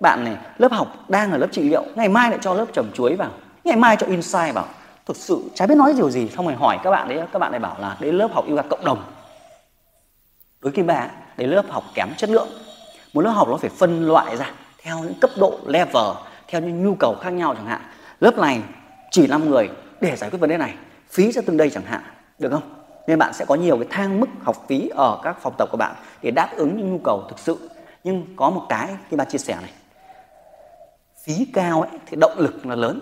Bạn 0.00 0.24
này, 0.24 0.36
lớp 0.58 0.72
học 0.72 0.94
đang 1.08 1.32
ở 1.32 1.38
lớp 1.38 1.46
trị 1.52 1.62
liệu, 1.62 1.84
ngày 1.94 2.08
mai 2.08 2.30
lại 2.30 2.38
cho 2.42 2.54
lớp 2.54 2.66
trồng 2.72 2.92
chuối 2.94 3.16
vào. 3.16 3.30
Ngày 3.64 3.76
mai 3.76 3.96
cho 3.96 4.06
insight 4.06 4.54
vào. 4.54 4.66
Thực 5.06 5.16
sự, 5.16 5.42
chả 5.54 5.66
biết 5.66 5.74
nói 5.74 5.94
điều 5.96 6.10
gì, 6.10 6.28
xong 6.36 6.46
rồi 6.46 6.54
hỏi 6.54 6.78
các 6.84 6.90
bạn 6.90 7.08
đấy, 7.08 7.20
các 7.32 7.38
bạn 7.38 7.50
lại 7.50 7.60
bảo 7.60 7.76
là 7.80 7.96
đấy, 8.00 8.12
lớp 8.12 8.28
học 8.32 8.44
yoga 8.48 8.62
cộng 8.62 8.84
đồng. 8.84 9.02
Đối 10.60 10.72
với 10.72 10.84
bạn 10.84 11.08
đấy, 11.36 11.48
lớp 11.48 11.64
học 11.68 11.84
kém 11.94 12.08
chất 12.16 12.30
lượng. 12.30 12.48
Một 13.12 13.20
lớp 13.20 13.30
học 13.30 13.48
nó 13.48 13.56
phải 13.56 13.70
phân 13.70 14.08
loại 14.08 14.36
ra, 14.36 14.50
theo 14.82 14.98
những 14.98 15.14
cấp 15.20 15.30
độ 15.36 15.58
level, 15.66 16.04
theo 16.48 16.60
những 16.60 16.84
nhu 16.84 16.94
cầu 16.94 17.16
khác 17.20 17.30
nhau 17.30 17.54
chẳng 17.54 17.66
hạn. 17.66 17.80
Lớp 18.20 18.38
này 18.38 18.62
chỉ 19.10 19.26
5 19.26 19.50
người 19.50 19.70
để 20.00 20.16
giải 20.16 20.30
quyết 20.30 20.38
vấn 20.38 20.50
đề 20.50 20.56
này, 20.56 20.74
phí 21.10 21.32
cho 21.32 21.40
từng 21.46 21.56
đây 21.56 21.70
chẳng 21.70 21.84
hạn, 21.84 22.00
được 22.38 22.50
không? 22.50 22.83
Nên 23.06 23.18
bạn 23.18 23.32
sẽ 23.32 23.44
có 23.44 23.54
nhiều 23.54 23.76
cái 23.76 23.86
thang 23.90 24.20
mức 24.20 24.26
học 24.42 24.64
phí 24.68 24.88
ở 24.88 25.20
các 25.22 25.36
phòng 25.40 25.54
tập 25.58 25.68
của 25.70 25.76
bạn 25.76 25.94
để 26.22 26.30
đáp 26.30 26.50
ứng 26.56 26.76
những 26.76 26.92
nhu 26.92 26.98
cầu 26.98 27.22
thực 27.28 27.38
sự. 27.38 27.70
Nhưng 28.04 28.26
có 28.36 28.50
một 28.50 28.66
cái 28.68 28.88
khi 29.08 29.16
bạn 29.16 29.28
chia 29.30 29.38
sẻ 29.38 29.56
này 29.62 29.70
phí 31.24 31.46
cao 31.52 31.80
ấy 31.80 31.90
thì 32.06 32.16
động 32.20 32.38
lực 32.38 32.66
là 32.66 32.74
lớn. 32.74 33.00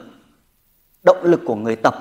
Động 1.04 1.18
lực 1.22 1.40
của 1.46 1.54
người 1.54 1.76
tập 1.76 1.94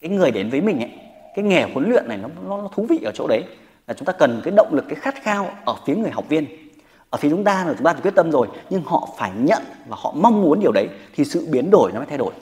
cái 0.00 0.10
người 0.10 0.30
đến 0.30 0.50
với 0.50 0.60
mình 0.60 0.78
ấy 0.78 0.90
cái 1.34 1.44
nghề 1.44 1.62
huấn 1.62 1.90
luyện 1.90 2.08
này 2.08 2.18
nó, 2.18 2.28
nó, 2.48 2.56
nó 2.56 2.68
thú 2.74 2.86
vị 2.88 3.00
ở 3.04 3.12
chỗ 3.14 3.26
đấy 3.26 3.44
là 3.86 3.94
chúng 3.94 4.06
ta 4.06 4.12
cần 4.12 4.40
cái 4.44 4.54
động 4.56 4.68
lực 4.74 4.84
cái 4.88 4.94
khát 4.94 5.14
khao 5.22 5.50
ở 5.64 5.74
phía 5.86 5.94
người 5.94 6.10
học 6.10 6.24
viên. 6.28 6.46
Ở 7.10 7.18
phía 7.18 7.30
chúng 7.30 7.44
ta 7.44 7.64
là 7.64 7.74
chúng 7.74 7.84
ta 7.84 7.92
phải 7.92 8.02
quyết 8.02 8.14
tâm 8.14 8.30
rồi 8.30 8.48
nhưng 8.70 8.82
họ 8.82 9.08
phải 9.18 9.30
nhận 9.36 9.62
và 9.88 9.96
họ 10.00 10.14
mong 10.16 10.42
muốn 10.42 10.60
điều 10.60 10.72
đấy 10.72 10.88
thì 11.14 11.24
sự 11.24 11.48
biến 11.50 11.70
đổi 11.70 11.92
nó 11.92 11.98
mới 11.98 12.06
thay 12.06 12.18
đổi. 12.18 12.32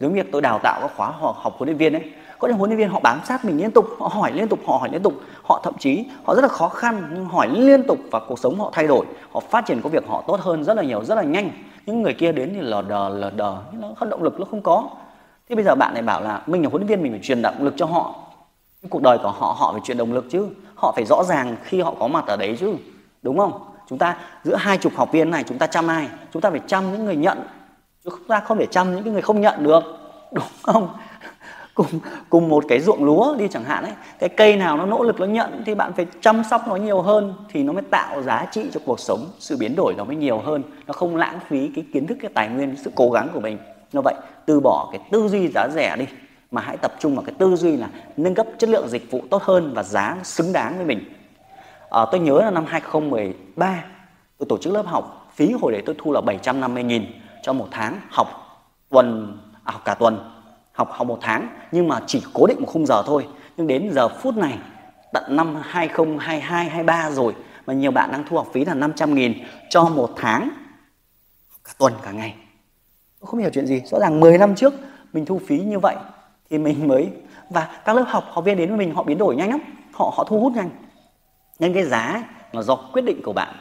Giống 0.00 0.14
như 0.14 0.22
tôi 0.32 0.42
đào 0.42 0.58
tạo 0.62 0.80
các 0.80 0.90
khóa 0.96 1.12
học 1.16 1.54
huấn 1.58 1.68
luyện 1.68 1.76
viên 1.76 1.92
ấy 1.92 2.02
có 2.42 2.48
những 2.48 2.58
huấn 2.58 2.70
luyện 2.70 2.78
viên 2.78 2.90
họ 2.90 3.00
bám 3.00 3.20
sát 3.24 3.44
mình 3.44 3.58
liên 3.58 3.70
tục, 3.70 3.86
họ 3.98 4.08
hỏi 4.08 4.32
liên 4.32 4.48
tục, 4.48 4.58
họ 4.66 4.76
hỏi 4.76 4.88
liên 4.92 5.02
tục. 5.02 5.14
Họ 5.42 5.60
thậm 5.64 5.74
chí 5.78 6.04
họ 6.24 6.34
rất 6.34 6.42
là 6.42 6.48
khó 6.48 6.68
khăn, 6.68 7.10
nhưng 7.14 7.24
hỏi 7.24 7.48
liên 7.52 7.82
tục 7.82 7.98
và 8.10 8.20
cuộc 8.28 8.38
sống 8.38 8.58
họ 8.58 8.70
thay 8.72 8.86
đổi. 8.86 9.06
Họ 9.32 9.40
phát 9.40 9.66
triển 9.66 9.80
công 9.82 9.92
việc 9.92 10.06
họ 10.08 10.24
tốt 10.26 10.40
hơn 10.40 10.64
rất 10.64 10.74
là 10.74 10.82
nhiều, 10.82 11.04
rất 11.04 11.14
là 11.14 11.22
nhanh. 11.22 11.50
Những 11.86 12.02
người 12.02 12.14
kia 12.14 12.32
đến 12.32 12.50
thì 12.54 12.60
lờ 12.60 12.82
đờ 12.82 13.08
lờ 13.08 13.30
đờ 13.30 13.56
nó 13.72 13.88
không 13.96 14.10
động 14.10 14.22
lực, 14.22 14.40
nó 14.40 14.46
không 14.50 14.62
có. 14.62 14.88
Thế 15.48 15.54
bây 15.54 15.64
giờ 15.64 15.74
bạn 15.74 15.94
này 15.94 16.02
bảo 16.02 16.22
là 16.22 16.42
mình 16.46 16.62
là 16.62 16.68
huấn 16.68 16.82
luyện 16.82 16.88
viên, 16.88 17.02
mình 17.02 17.12
phải 17.12 17.20
truyền 17.22 17.42
động 17.42 17.54
lực 17.58 17.74
cho 17.76 17.86
họ. 17.86 18.14
Cuộc 18.90 19.02
đời 19.02 19.18
của 19.18 19.30
họ 19.30 19.56
họ 19.58 19.72
phải 19.72 19.80
truyền 19.84 19.96
động 19.96 20.12
lực 20.12 20.24
chứ. 20.30 20.48
Họ 20.74 20.92
phải 20.96 21.04
rõ 21.04 21.22
ràng 21.24 21.56
khi 21.62 21.80
họ 21.80 21.94
có 21.98 22.06
mặt 22.08 22.26
ở 22.26 22.36
đấy 22.36 22.56
chứ, 22.60 22.74
đúng 23.22 23.38
không? 23.38 23.52
Chúng 23.88 23.98
ta, 23.98 24.16
giữa 24.44 24.56
hai 24.56 24.78
chục 24.78 24.92
học 24.96 25.12
viên 25.12 25.30
này, 25.30 25.44
chúng 25.48 25.58
ta 25.58 25.66
chăm 25.66 25.86
ai? 25.86 26.08
Chúng 26.32 26.42
ta 26.42 26.50
phải 26.50 26.60
chăm 26.66 26.92
những 26.92 27.04
người 27.04 27.16
nhận 27.16 27.38
chúng 28.04 28.14
ta 28.28 28.40
không 28.40 28.58
thể 28.58 28.66
chăm 28.66 28.94
những 28.94 29.12
người 29.12 29.22
không 29.22 29.40
nhận 29.40 29.64
được, 29.64 29.82
đúng 30.32 30.44
không? 30.62 30.88
Cùng 31.74 31.86
cùng 32.30 32.48
một 32.48 32.64
cái 32.68 32.80
ruộng 32.80 33.04
lúa 33.04 33.34
đi 33.38 33.48
chẳng 33.48 33.64
hạn 33.64 33.84
ấy. 33.84 33.92
Cái 34.18 34.28
cây 34.28 34.56
nào 34.56 34.76
nó 34.76 34.86
nỗ 34.86 35.02
lực 35.02 35.20
nó 35.20 35.26
nhận 35.26 35.62
thì 35.66 35.74
bạn 35.74 35.92
phải 35.92 36.06
chăm 36.20 36.42
sóc 36.50 36.68
nó 36.68 36.76
nhiều 36.76 37.02
hơn 37.02 37.34
thì 37.48 37.62
nó 37.62 37.72
mới 37.72 37.82
tạo 37.82 38.22
giá 38.22 38.46
trị 38.50 38.64
cho 38.72 38.80
cuộc 38.84 39.00
sống 39.00 39.28
sự 39.38 39.56
biến 39.56 39.76
đổi 39.76 39.94
nó 39.96 40.04
mới 40.04 40.16
nhiều 40.16 40.38
hơn. 40.38 40.62
Nó 40.86 40.92
không 40.92 41.16
lãng 41.16 41.38
phí 41.48 41.70
cái 41.74 41.84
kiến 41.92 42.06
thức 42.06 42.18
cái 42.20 42.30
tài 42.34 42.48
nguyên 42.48 42.76
sự 42.76 42.90
cố 42.94 43.10
gắng 43.10 43.28
của 43.32 43.40
mình. 43.40 43.58
Như 43.92 44.00
vậy 44.00 44.14
từ 44.46 44.60
bỏ 44.60 44.88
cái 44.92 45.00
tư 45.10 45.28
duy 45.28 45.48
giá 45.48 45.68
rẻ 45.74 45.96
đi 45.96 46.06
mà 46.50 46.62
hãy 46.62 46.76
tập 46.76 46.92
trung 46.98 47.14
vào 47.14 47.24
cái 47.24 47.34
tư 47.38 47.56
duy 47.56 47.76
là 47.76 47.88
nâng 48.16 48.34
cấp 48.34 48.46
chất 48.58 48.70
lượng 48.70 48.88
dịch 48.88 49.10
vụ 49.10 49.22
tốt 49.30 49.42
hơn 49.42 49.72
và 49.74 49.82
giá 49.82 50.16
xứng 50.22 50.52
đáng 50.52 50.76
với 50.76 50.86
mình. 50.86 51.00
À, 51.90 52.00
tôi 52.10 52.20
nhớ 52.20 52.40
là 52.40 52.50
năm 52.50 52.64
2013 52.68 53.84
tôi 54.38 54.46
tổ 54.48 54.58
chức 54.58 54.72
lớp 54.72 54.86
học 54.86 55.30
phí 55.34 55.52
hồi 55.52 55.72
đấy 55.72 55.82
tôi 55.86 55.94
thu 55.98 56.12
là 56.12 56.20
750 56.20 56.82
nghìn 56.82 57.04
cho 57.42 57.52
một 57.52 57.68
tháng 57.70 58.00
học 58.10 58.28
tuần 58.88 59.38
à, 59.64 59.72
học 59.72 59.82
cả 59.84 59.94
tuần 59.94 60.18
học 60.72 60.88
học 60.92 61.06
một 61.06 61.18
tháng, 61.20 61.48
nhưng 61.72 61.88
mà 61.88 62.00
chỉ 62.06 62.22
cố 62.34 62.46
định 62.46 62.60
một 62.60 62.66
khung 62.66 62.86
giờ 62.86 63.02
thôi. 63.06 63.28
Nhưng 63.56 63.66
đến 63.66 63.90
giờ 63.92 64.08
phút 64.08 64.36
này, 64.36 64.58
tận 65.12 65.36
năm 65.36 65.56
2022 65.62 66.64
23 66.64 67.10
rồi, 67.10 67.34
mà 67.66 67.74
nhiều 67.74 67.90
bạn 67.90 68.12
đang 68.12 68.24
thu 68.28 68.36
học 68.36 68.46
phí 68.52 68.64
là 68.64 68.74
500 68.74 69.14
nghìn 69.14 69.44
cho 69.70 69.84
một 69.84 70.10
tháng, 70.16 70.50
cả 71.64 71.72
tuần, 71.78 71.92
cả 72.02 72.12
ngày. 72.12 72.34
Tôi 73.20 73.26
không 73.26 73.40
hiểu 73.40 73.50
chuyện 73.54 73.66
gì. 73.66 73.82
Rõ 73.90 73.98
ràng 74.00 74.20
10 74.20 74.38
năm 74.38 74.54
trước 74.54 74.74
mình 75.12 75.26
thu 75.26 75.40
phí 75.46 75.58
như 75.58 75.78
vậy 75.78 75.96
thì 76.50 76.58
mình 76.58 76.88
mới, 76.88 77.08
và 77.50 77.68
các 77.84 77.96
lớp 77.96 78.04
học 78.08 78.24
học 78.30 78.44
viên 78.44 78.56
đến 78.56 78.68
với 78.68 78.78
mình 78.78 78.94
họ 78.94 79.02
biến 79.02 79.18
đổi 79.18 79.36
nhanh 79.36 79.50
lắm. 79.50 79.60
Họ 79.92 80.12
họ 80.16 80.24
thu 80.24 80.40
hút 80.40 80.52
nhanh. 80.52 80.70
Nên 81.58 81.74
cái 81.74 81.84
giá 81.84 82.24
là 82.52 82.62
do 82.62 82.76
quyết 82.92 83.02
định 83.02 83.22
của 83.22 83.32
bạn. 83.32 83.54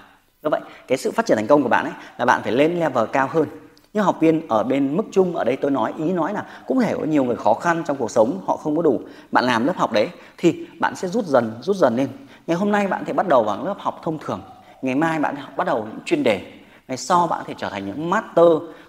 Do 0.44 0.50
vậy, 0.50 0.62
cái 0.88 0.98
sự 0.98 1.12
phát 1.12 1.26
triển 1.26 1.38
thành 1.38 1.48
công 1.48 1.64
của 1.64 1.70
bạn 1.70 1.86
ấy 1.86 1.94
là 2.18 2.26
bạn 2.26 2.42
phải 2.44 2.52
lên 2.52 2.80
level 2.80 3.06
cao 3.14 3.28
hơn 3.32 3.48
nhưng 3.94 4.04
học 4.04 4.18
viên 4.20 4.48
ở 4.48 4.64
bên 4.64 4.98
mức 4.98 5.04
chung 5.12 5.36
ở 5.36 5.44
đây 5.44 5.56
tôi 5.56 5.72
nói, 5.72 5.94
ý 5.98 6.12
nói 6.12 6.34
là 6.34 6.46
cũng 6.68 6.80
thể 6.80 6.96
có 6.98 7.04
nhiều 7.04 7.24
người 7.24 7.36
khó 7.36 7.54
khăn 7.54 7.84
trong 7.86 7.98
cuộc 7.98 8.12
sống, 8.12 8.42
họ 8.46 8.58
không 8.58 8.76
có 8.76 8.82
đủ. 8.82 9.02
Bạn 9.32 9.46
làm 9.46 9.66
lớp 9.66 9.78
học 9.78 9.92
đấy 9.92 10.10
thì 10.38 10.68
bạn 10.80 10.96
sẽ 10.96 11.08
rút 11.08 11.26
dần 11.26 11.60
rút 11.62 11.76
dần 11.76 11.96
lên. 11.96 12.08
Ngày 12.48 12.58
hôm 12.58 12.72
nay 12.72 12.88
bạn 12.88 13.06
thể 13.06 13.14
bắt 13.14 13.28
đầu 13.28 13.44
bằng 13.44 13.66
lớp 13.66 13.76
học 13.80 14.00
thông 14.04 14.18
thường. 14.20 14.42
Ngày 14.82 14.96
mai 14.96 15.20
bạn 15.20 15.36
bắt 15.58 15.68
đầu 15.68 15.88
những 15.90 16.00
chuyên 16.06 16.24
đề. 16.24 16.42
Ngày 16.88 16.98
sau 16.98 17.28
bạn 17.28 17.40
có 17.40 17.46
thể 17.48 17.54
trở 17.58 17.70
thành 17.70 17.86
những 17.86 18.10
master. 18.10 18.46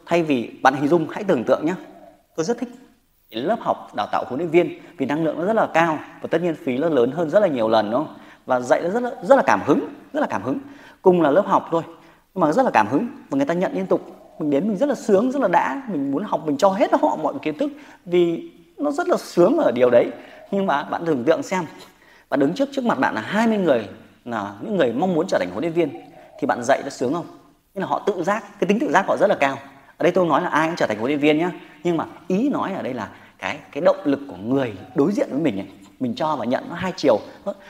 Thay 0.06 0.22
vì 0.22 0.50
bạn 0.62 0.74
hình 0.74 0.88
dung, 0.88 1.06
hãy 1.10 1.24
tưởng 1.24 1.44
tượng 1.44 1.66
nhé 1.66 1.74
tôi 2.36 2.44
rất 2.44 2.58
thích 2.58 2.68
lớp 3.30 3.56
học 3.60 3.94
đào 3.96 4.06
tạo 4.12 4.24
huấn 4.28 4.38
luyện 4.38 4.50
viên 4.50 4.78
vì 4.98 5.06
năng 5.06 5.24
lượng 5.24 5.38
nó 5.38 5.44
rất 5.44 5.52
là 5.52 5.66
cao 5.74 5.98
và 6.20 6.28
tất 6.30 6.42
nhiên 6.42 6.54
phí 6.64 6.78
nó 6.78 6.88
lớn 6.88 7.10
hơn 7.10 7.30
rất 7.30 7.40
là 7.40 7.46
nhiều 7.46 7.68
lần, 7.68 7.90
đúng 7.90 8.06
không? 8.06 8.16
Và 8.46 8.60
dạy 8.60 8.80
nó 8.82 8.90
rất 8.90 9.02
là 9.02 9.10
rất 9.22 9.36
là 9.36 9.42
cảm 9.46 9.60
hứng, 9.66 9.80
rất 10.12 10.20
là 10.20 10.26
cảm 10.30 10.42
hứng. 10.42 10.58
Cùng 11.02 11.22
là 11.22 11.30
lớp 11.30 11.46
học 11.46 11.68
thôi, 11.70 11.82
nhưng 12.34 12.40
mà 12.40 12.52
rất 12.52 12.62
là 12.62 12.70
cảm 12.70 12.86
hứng 12.86 13.08
và 13.30 13.36
người 13.36 13.46
ta 13.46 13.54
nhận 13.54 13.72
liên 13.74 13.86
tục 13.86 14.21
mình 14.42 14.50
đến 14.50 14.68
mình 14.68 14.76
rất 14.76 14.88
là 14.88 14.94
sướng 14.94 15.30
rất 15.30 15.42
là 15.42 15.48
đã. 15.48 15.82
Mình 15.88 16.10
muốn 16.10 16.24
học 16.24 16.40
mình 16.46 16.56
cho 16.56 16.68
hết 16.68 16.92
họ 17.02 17.16
mọi 17.22 17.34
kiến 17.42 17.58
thức 17.58 17.70
vì 18.04 18.50
nó 18.78 18.90
rất 18.90 19.08
là 19.08 19.16
sướng 19.16 19.58
ở 19.58 19.72
điều 19.72 19.90
đấy. 19.90 20.10
Nhưng 20.50 20.66
mà 20.66 20.84
bạn 20.84 21.02
tưởng 21.06 21.24
tượng 21.24 21.42
xem 21.42 21.64
bạn 22.30 22.40
đứng 22.40 22.54
trước 22.54 22.68
trước 22.72 22.84
mặt 22.84 22.98
bạn 22.98 23.14
là 23.14 23.20
20 23.20 23.58
người 23.58 23.88
là 24.24 24.54
những 24.60 24.76
người 24.76 24.92
mong 24.92 25.14
muốn 25.14 25.26
trở 25.28 25.38
thành 25.38 25.48
huấn 25.50 25.62
luyện 25.62 25.72
viên 25.72 25.88
thì 26.38 26.46
bạn 26.46 26.62
dạy 26.62 26.80
nó 26.84 26.90
sướng 26.90 27.14
không? 27.14 27.26
Nên 27.74 27.82
là 27.82 27.86
họ 27.88 28.02
tự 28.06 28.22
giác 28.22 28.44
cái 28.60 28.68
tính 28.68 28.80
tự 28.80 28.90
giác 28.92 29.06
họ 29.06 29.16
rất 29.16 29.26
là 29.26 29.36
cao. 29.40 29.58
Ở 29.96 30.02
đây 30.02 30.12
tôi 30.12 30.26
nói 30.26 30.42
là 30.42 30.48
ai 30.48 30.68
cũng 30.68 30.76
trở 30.76 30.86
thành 30.86 30.98
huấn 30.98 31.08
luyện 31.08 31.18
viên 31.18 31.38
nhá. 31.38 31.50
Nhưng 31.84 31.96
mà 31.96 32.06
ý 32.28 32.48
nói 32.48 32.72
ở 32.72 32.82
đây 32.82 32.94
là 32.94 33.10
cái 33.38 33.58
cái 33.72 33.82
động 33.86 33.96
lực 34.04 34.20
của 34.28 34.36
người 34.36 34.72
đối 34.94 35.12
diện 35.12 35.28
với 35.30 35.40
mình 35.40 35.58
ấy, 35.58 35.68
mình 36.00 36.14
cho 36.14 36.36
và 36.36 36.44
nhận 36.44 36.64
nó 36.68 36.74
hai 36.74 36.92
chiều. 36.96 37.18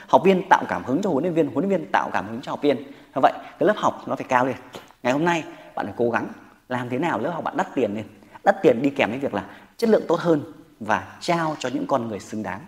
Học 0.07 0.21
viên 0.25 0.49
tạo 0.49 0.63
cảm 0.69 0.83
hứng 0.83 1.01
cho 1.01 1.09
huấn 1.09 1.23
luyện 1.23 1.33
viên 1.33 1.47
huấn 1.47 1.69
luyện 1.69 1.79
viên 1.79 1.91
tạo 1.91 2.09
cảm 2.13 2.27
hứng 2.27 2.41
cho 2.41 2.51
học 2.51 2.61
viên. 2.61 2.77
Như 2.77 3.21
vậy 3.21 3.33
cái 3.33 3.67
lớp 3.67 3.77
học 3.77 4.01
nó 4.07 4.15
phải 4.15 4.25
cao 4.29 4.45
lên 4.45 4.55
ngày 5.03 5.13
hôm 5.13 5.25
nay 5.25 5.43
bạn 5.75 5.85
phải 5.85 5.95
cố 5.97 6.09
gắng 6.09 6.27
làm 6.69 6.89
thế 6.89 6.97
nào 6.97 7.19
lớp 7.19 7.31
học 7.31 7.43
bạn 7.43 7.57
đắt 7.57 7.75
tiền 7.75 7.95
lên 7.95 8.05
đắt 8.43 8.55
tiền 8.61 8.81
đi 8.81 8.89
kèm 8.89 9.09
với 9.09 9.19
việc 9.19 9.33
là 9.33 9.45
chất 9.77 9.89
lượng 9.89 10.03
tốt 10.07 10.19
hơn 10.19 10.41
và 10.79 11.17
trao 11.19 11.55
cho 11.59 11.69
những 11.73 11.87
con 11.87 12.07
người 12.07 12.19
xứng 12.19 12.43
đáng. 12.43 12.61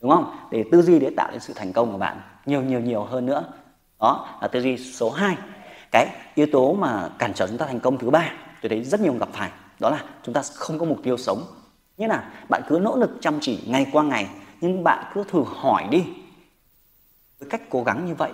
Đúng 0.00 0.10
không? 0.10 0.36
Để 0.50 0.64
tư 0.72 0.82
duy 0.82 0.98
để 0.98 1.10
tạo 1.16 1.30
nên 1.30 1.40
sự 1.40 1.52
thành 1.56 1.72
công 1.72 1.92
của 1.92 1.98
bạn 1.98 2.20
nhiều 2.46 2.62
nhiều 2.62 2.80
nhiều 2.80 3.04
hơn 3.04 3.26
nữa. 3.26 3.44
Đó 4.00 4.38
là 4.42 4.48
tư 4.48 4.60
duy 4.60 4.76
số 4.76 5.10
2 5.10 5.36
cái 5.92 6.08
yếu 6.34 6.46
tố 6.52 6.74
mà 6.74 7.10
cản 7.18 7.34
trở 7.34 7.46
chúng 7.46 7.58
ta 7.58 7.66
thành 7.66 7.80
công 7.80 7.98
thứ 7.98 8.10
ba, 8.10 8.32
tôi 8.62 8.68
thấy 8.68 8.84
rất 8.84 9.00
nhiều 9.00 9.14
gặp 9.20 9.28
phải, 9.32 9.50
đó 9.80 9.90
là 9.90 10.04
chúng 10.22 10.34
ta 10.34 10.42
không 10.54 10.78
có 10.78 10.86
mục 10.86 10.98
tiêu 11.02 11.16
sống. 11.16 11.44
Nghĩa 11.96 12.08
là 12.08 12.30
bạn 12.48 12.62
cứ 12.68 12.78
nỗ 12.82 12.96
lực 12.96 13.10
chăm 13.20 13.38
chỉ 13.40 13.60
ngày 13.66 13.86
qua 13.92 14.02
ngày, 14.02 14.28
nhưng 14.60 14.84
bạn 14.84 15.04
cứ 15.14 15.24
thử 15.24 15.44
hỏi 15.46 15.88
đi. 15.90 16.04
Với 17.40 17.48
cách 17.50 17.62
cố 17.70 17.82
gắng 17.82 18.06
như 18.06 18.14
vậy 18.14 18.30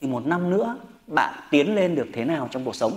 thì 0.00 0.08
một 0.08 0.26
năm 0.26 0.50
nữa, 0.50 0.76
bạn 1.06 1.34
tiến 1.50 1.74
lên 1.74 1.94
được 1.94 2.06
thế 2.12 2.24
nào 2.24 2.48
trong 2.50 2.64
cuộc 2.64 2.74
sống? 2.74 2.92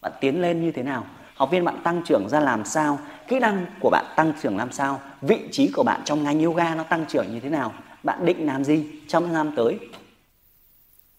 Bạn 0.00 0.12
tiến 0.20 0.40
lên 0.42 0.62
như 0.62 0.72
thế 0.72 0.82
nào? 0.82 1.06
Học 1.34 1.50
viên 1.50 1.64
bạn 1.64 1.80
tăng 1.84 2.02
trưởng 2.02 2.28
ra 2.28 2.40
làm 2.40 2.64
sao? 2.64 2.98
Kỹ 3.28 3.38
năng 3.38 3.66
của 3.80 3.90
bạn 3.90 4.04
tăng 4.16 4.32
trưởng 4.42 4.56
làm 4.56 4.72
sao? 4.72 5.00
Vị 5.20 5.38
trí 5.52 5.70
của 5.70 5.82
bạn 5.82 6.00
trong 6.04 6.24
ngành 6.24 6.42
yoga 6.42 6.74
nó 6.74 6.82
tăng 6.82 7.04
trưởng 7.08 7.32
như 7.32 7.40
thế 7.40 7.48
nào? 7.48 7.72
Bạn 8.02 8.24
định 8.24 8.46
làm 8.46 8.64
gì 8.64 8.86
trong 9.08 9.32
năm 9.32 9.52
tới? 9.56 9.78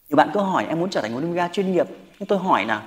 Nhiều 0.09 0.15
bạn 0.15 0.29
cứ 0.33 0.39
hỏi 0.39 0.65
em 0.69 0.79
muốn 0.79 0.89
trở 0.89 1.01
thành 1.01 1.13
một 1.13 1.21
yoga 1.23 1.47
chuyên 1.47 1.71
nghiệp? 1.71 1.87
Nhưng 2.19 2.27
tôi 2.27 2.39
hỏi 2.39 2.65
là 2.65 2.81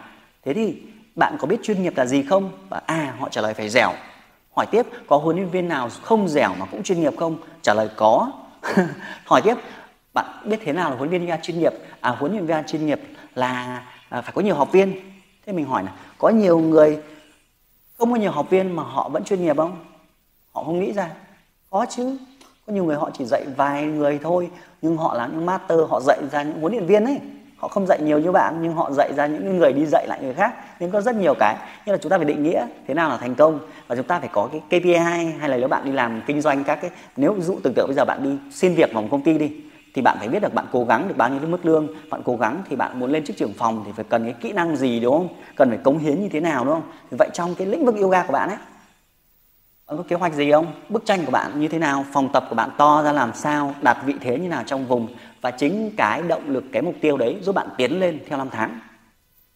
thế 0.44 0.54
thì 0.54 0.82
bạn 1.14 1.36
có 1.38 1.46
biết 1.46 1.56
chuyên 1.62 1.82
nghiệp 1.82 1.92
là 1.96 2.06
gì 2.06 2.22
không? 2.22 2.50
Và 2.68 2.82
à 2.86 3.14
họ 3.18 3.28
trả 3.28 3.40
lời 3.40 3.54
phải 3.54 3.68
dẻo. 3.68 3.92
Hỏi 4.56 4.66
tiếp 4.70 4.86
có 5.06 5.16
huấn 5.16 5.36
luyện 5.36 5.48
viên 5.48 5.68
nào 5.68 5.88
không 6.02 6.28
dẻo 6.28 6.54
mà 6.58 6.66
cũng 6.66 6.82
chuyên 6.82 7.00
nghiệp 7.00 7.14
không? 7.16 7.36
Trả 7.62 7.74
lời 7.74 7.88
có. 7.96 8.32
Hỏi 9.24 9.42
tiếp 9.44 9.54
bạn 10.14 10.26
biết 10.44 10.60
thế 10.64 10.72
nào 10.72 10.90
là 10.90 10.96
huấn 10.96 11.10
luyện 11.10 11.26
viên 11.26 11.40
chuyên 11.42 11.58
nghiệp? 11.58 11.72
À 12.00 12.10
huấn 12.10 12.32
luyện 12.32 12.46
viên 12.46 12.64
chuyên 12.66 12.86
nghiệp 12.86 13.00
là 13.34 13.82
à, 14.08 14.20
phải 14.20 14.32
có 14.34 14.42
nhiều 14.42 14.54
học 14.54 14.72
viên 14.72 15.00
thế 15.46 15.52
mình 15.52 15.66
hỏi 15.66 15.82
là 15.84 15.92
có 16.18 16.28
nhiều 16.28 16.58
người, 16.58 16.98
không 17.98 18.12
có 18.12 18.16
nhiều 18.16 18.30
học 18.30 18.50
viên 18.50 18.76
mà 18.76 18.82
họ 18.82 19.08
vẫn 19.08 19.24
chuyên 19.24 19.42
nghiệp 19.42 19.56
không? 19.56 19.76
Họ 20.52 20.64
không 20.64 20.80
nghĩ 20.80 20.92
ra. 20.92 21.10
Có 21.70 21.86
chứ, 21.90 22.16
có 22.66 22.72
nhiều 22.72 22.84
người 22.84 22.96
họ 22.96 23.10
chỉ 23.18 23.24
dạy 23.24 23.44
vài 23.56 23.84
người 23.84 24.18
thôi, 24.22 24.50
nhưng 24.82 24.96
họ 24.96 25.14
là 25.14 25.26
những 25.26 25.46
master, 25.46 25.78
họ 25.88 26.00
dạy 26.00 26.18
ra 26.32 26.42
những 26.42 26.60
huấn 26.60 26.72
luyện 26.72 26.86
viên 26.86 27.04
ấy. 27.04 27.20
Họ 27.56 27.68
không 27.68 27.86
dạy 27.86 27.98
nhiều 28.02 28.18
như 28.18 28.32
bạn, 28.32 28.58
nhưng 28.62 28.72
họ 28.72 28.90
dạy 28.92 29.12
ra 29.16 29.26
những 29.26 29.58
người 29.58 29.72
đi 29.72 29.86
dạy 29.86 30.06
lại 30.06 30.18
người 30.22 30.34
khác. 30.34 30.54
Nên 30.80 30.90
có 30.90 31.00
rất 31.00 31.14
nhiều 31.14 31.34
cái. 31.38 31.56
Như 31.86 31.92
là 31.92 31.98
chúng 31.98 32.10
ta 32.10 32.16
phải 32.16 32.24
định 32.24 32.42
nghĩa 32.42 32.66
thế 32.86 32.94
nào 32.94 33.08
là 33.08 33.16
thành 33.16 33.34
công. 33.34 33.58
Và 33.86 33.96
chúng 33.96 34.06
ta 34.06 34.20
phải 34.20 34.28
có 34.32 34.48
cái 34.52 34.80
KPI 34.80 34.94
hay 35.38 35.48
là 35.48 35.56
nếu 35.56 35.68
bạn 35.68 35.84
đi 35.84 35.92
làm 35.92 36.22
kinh 36.26 36.40
doanh 36.40 36.64
các 36.64 36.78
cái, 36.82 36.90
nếu 37.16 37.32
ví 37.32 37.42
dụ 37.42 37.58
tưởng 37.62 37.72
tượng 37.76 37.86
bây 37.86 37.96
giờ 37.96 38.04
bạn 38.04 38.22
đi 38.22 38.30
xin 38.52 38.74
việc 38.74 38.92
vào 38.92 39.02
một 39.02 39.08
công 39.10 39.22
ty 39.22 39.38
đi 39.38 39.50
thì 39.94 40.02
bạn 40.02 40.16
phải 40.18 40.28
biết 40.28 40.42
được 40.42 40.54
bạn 40.54 40.66
cố 40.72 40.84
gắng 40.84 41.08
được 41.08 41.16
bao 41.16 41.28
nhiêu 41.28 41.40
mức 41.48 41.66
lương. 41.66 41.88
Bạn 42.10 42.22
cố 42.24 42.36
gắng 42.36 42.62
thì 42.68 42.76
bạn 42.76 43.00
muốn 43.00 43.12
lên 43.12 43.24
chức 43.24 43.36
trưởng 43.36 43.52
phòng 43.52 43.82
thì 43.86 43.92
phải 43.96 44.04
cần 44.08 44.24
cái 44.24 44.34
kỹ 44.40 44.52
năng 44.52 44.76
gì, 44.76 45.00
đúng 45.00 45.18
không? 45.18 45.28
Cần 45.56 45.68
phải 45.68 45.78
cống 45.78 45.98
hiến 45.98 46.22
như 46.22 46.28
thế 46.28 46.40
nào, 46.40 46.64
đúng 46.64 46.74
không? 46.74 46.90
Thì 47.10 47.16
vậy 47.18 47.28
trong 47.32 47.54
cái 47.54 47.66
lĩnh 47.66 47.84
vực 47.84 47.96
yoga 47.96 48.22
của 48.22 48.32
bạn 48.32 48.48
ấy 48.48 48.58
bạn 49.86 49.96
có 49.96 50.04
kế 50.08 50.16
hoạch 50.16 50.34
gì 50.34 50.52
không? 50.52 50.66
Bức 50.88 51.04
tranh 51.06 51.24
của 51.24 51.30
bạn 51.30 51.60
như 51.60 51.68
thế 51.68 51.78
nào? 51.78 52.04
Phòng 52.12 52.28
tập 52.32 52.46
của 52.48 52.54
bạn 52.54 52.70
to 52.78 53.02
ra 53.02 53.12
làm 53.12 53.34
sao? 53.34 53.74
Đạt 53.82 53.96
vị 54.04 54.14
thế 54.20 54.38
như 54.38 54.48
nào 54.48 54.62
trong 54.66 54.86
vùng? 54.86 55.08
Và 55.40 55.50
chính 55.50 55.90
cái 55.96 56.22
động 56.22 56.42
lực, 56.46 56.64
cái 56.72 56.82
mục 56.82 56.94
tiêu 57.00 57.16
đấy 57.16 57.36
giúp 57.42 57.54
bạn 57.54 57.68
tiến 57.76 58.00
lên 58.00 58.20
theo 58.28 58.38
năm 58.38 58.48
tháng. 58.52 58.80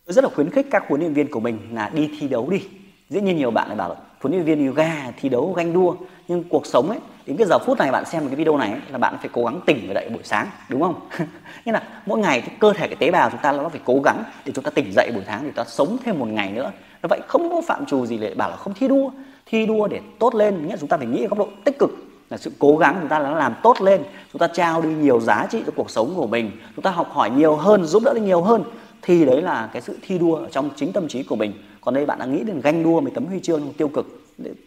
Tôi 0.06 0.14
rất 0.14 0.24
là 0.24 0.30
khuyến 0.34 0.50
khích 0.50 0.66
các 0.70 0.84
huấn 0.88 1.00
luyện 1.00 1.12
viên 1.12 1.30
của 1.30 1.40
mình 1.40 1.58
là 1.72 1.90
đi 1.94 2.10
thi 2.20 2.28
đấu 2.28 2.50
đi. 2.50 2.62
Dĩ 3.08 3.20
nhiên 3.20 3.36
nhiều 3.36 3.50
bạn 3.50 3.68
lại 3.68 3.76
bảo 3.76 3.88
là 3.88 3.94
huấn 4.24 4.32
luyện 4.32 4.44
viên 4.44 4.66
yoga 4.66 5.10
thi 5.20 5.28
đấu 5.28 5.52
ganh 5.52 5.72
đua. 5.72 5.94
Nhưng 6.28 6.44
cuộc 6.44 6.66
sống 6.66 6.90
ấy 6.90 6.98
đến 7.26 7.36
cái 7.36 7.46
giờ 7.46 7.58
phút 7.58 7.78
này 7.78 7.92
bạn 7.92 8.04
xem 8.04 8.26
cái 8.26 8.36
video 8.36 8.56
này 8.56 8.70
ấy, 8.70 8.80
là 8.90 8.98
bạn 8.98 9.16
phải 9.20 9.28
cố 9.32 9.44
gắng 9.44 9.60
tỉnh 9.66 9.84
và 9.88 9.94
dậy 9.94 10.08
buổi 10.08 10.22
sáng 10.24 10.46
đúng 10.68 10.82
không? 10.82 10.94
Như 11.64 11.72
là 11.72 11.82
mỗi 12.06 12.18
ngày 12.18 12.40
cái 12.40 12.56
cơ 12.58 12.72
thể 12.72 12.86
cái 12.86 12.96
tế 12.96 13.10
bào 13.10 13.30
chúng 13.30 13.40
ta 13.42 13.52
nó 13.52 13.68
phải 13.68 13.80
cố 13.84 14.00
gắng 14.04 14.24
để 14.44 14.52
chúng 14.54 14.64
ta 14.64 14.70
tỉnh 14.70 14.92
dậy 14.92 15.10
buổi 15.14 15.22
sáng 15.26 15.40
để 15.42 15.48
chúng 15.48 15.64
ta 15.64 15.64
sống 15.64 15.96
thêm 16.04 16.18
một 16.18 16.26
ngày 16.26 16.52
nữa. 16.52 16.72
Nó 17.02 17.06
vậy 17.08 17.20
không 17.26 17.50
có 17.50 17.60
phạm 17.60 17.86
trù 17.86 18.06
gì 18.06 18.18
để 18.18 18.34
bảo 18.34 18.50
là 18.50 18.56
không 18.56 18.74
thi 18.74 18.88
đua. 18.88 19.10
Thi 19.46 19.66
đua 19.66 19.88
để 19.88 20.00
tốt 20.18 20.34
lên 20.34 20.66
nghĩa 20.66 20.76
chúng 20.80 20.88
ta 20.88 20.96
phải 20.96 21.06
nghĩ 21.06 21.24
ở 21.24 21.28
góc 21.28 21.38
độ 21.38 21.48
tích 21.64 21.78
cực. 21.78 21.90
Là 22.30 22.36
sự 22.36 22.52
cố 22.58 22.76
gắng 22.76 22.96
chúng 23.00 23.08
ta 23.08 23.18
là 23.18 23.30
làm 23.30 23.54
tốt 23.62 23.80
lên. 23.80 24.02
Chúng 24.32 24.38
ta 24.38 24.46
trao 24.46 24.82
đi 24.82 24.88
nhiều 24.88 25.20
giá 25.20 25.46
trị 25.50 25.62
cho 25.66 25.72
cuộc 25.76 25.90
sống 25.90 26.12
của 26.16 26.26
mình. 26.26 26.50
Chúng 26.76 26.82
ta 26.82 26.90
học 26.90 27.10
hỏi 27.12 27.30
nhiều 27.30 27.56
hơn 27.56 27.84
giúp 27.84 28.02
đỡ 28.04 28.14
được 28.14 28.20
nhiều 28.20 28.42
hơn. 28.42 28.64
Thì 29.02 29.24
đấy 29.24 29.42
là 29.42 29.68
cái 29.72 29.82
sự 29.82 29.98
thi 30.02 30.18
đua 30.18 30.34
ở 30.34 30.48
trong 30.50 30.70
chính 30.76 30.92
tâm 30.92 31.08
trí 31.08 31.22
của 31.22 31.36
mình 31.36 31.52
còn 31.84 31.94
đây 31.94 32.06
bạn 32.06 32.18
đang 32.18 32.32
nghĩ 32.32 32.44
đến 32.44 32.60
ganh 32.60 32.82
đua 32.82 33.00
mấy 33.00 33.10
tấm 33.14 33.26
huy 33.26 33.40
chương 33.40 33.72
tiêu 33.78 33.88
cực 33.88 34.06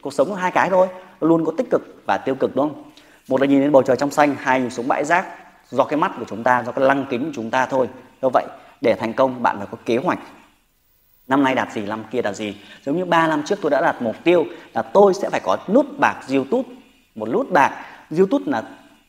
cuộc 0.01 0.13
sống 0.13 0.29
có 0.29 0.35
hai 0.35 0.51
cái 0.51 0.69
thôi, 0.69 0.87
luôn 1.21 1.45
có 1.45 1.51
tích 1.57 1.67
cực 1.71 1.81
và 2.05 2.17
tiêu 2.17 2.35
cực, 2.35 2.55
đúng 2.55 2.69
không? 2.69 2.83
Một 3.29 3.41
là 3.41 3.47
nhìn 3.47 3.61
lên 3.61 3.71
bầu 3.71 3.83
trời 3.83 3.97
trong 3.97 4.11
xanh, 4.11 4.35
hai 4.39 4.61
nhìn 4.61 4.69
xuống 4.69 4.87
bãi 4.87 5.05
rác, 5.05 5.25
do 5.69 5.83
cái 5.83 5.99
mắt 5.99 6.11
của 6.19 6.25
chúng 6.27 6.43
ta, 6.43 6.63
do 6.65 6.71
cái 6.71 6.85
lăng 6.85 7.05
kính 7.09 7.25
của 7.25 7.31
chúng 7.35 7.49
ta 7.49 7.65
thôi. 7.65 7.89
Do 8.21 8.29
vậy, 8.33 8.45
để 8.81 8.95
thành 8.99 9.13
công, 9.13 9.43
bạn 9.43 9.57
phải 9.57 9.67
có 9.71 9.77
kế 9.85 9.97
hoạch. 9.97 10.19
Năm 11.27 11.43
nay 11.43 11.55
đạt 11.55 11.73
gì, 11.73 11.81
năm 11.81 12.03
kia 12.11 12.21
đạt 12.21 12.35
gì. 12.35 12.55
Giống 12.85 12.97
như 12.97 13.05
3 13.05 13.27
năm 13.27 13.43
trước 13.45 13.59
tôi 13.61 13.71
đã 13.71 13.81
đặt 13.81 14.01
mục 14.01 14.15
tiêu 14.23 14.45
là 14.73 14.81
tôi 14.81 15.13
sẽ 15.13 15.29
phải 15.29 15.39
có 15.43 15.57
nút 15.69 15.99
bạc 15.99 16.15
YouTube, 16.31 16.69
một 17.15 17.29
nút 17.29 17.51
bạc. 17.51 17.85
YouTube 18.17 18.45
là 18.47 18.63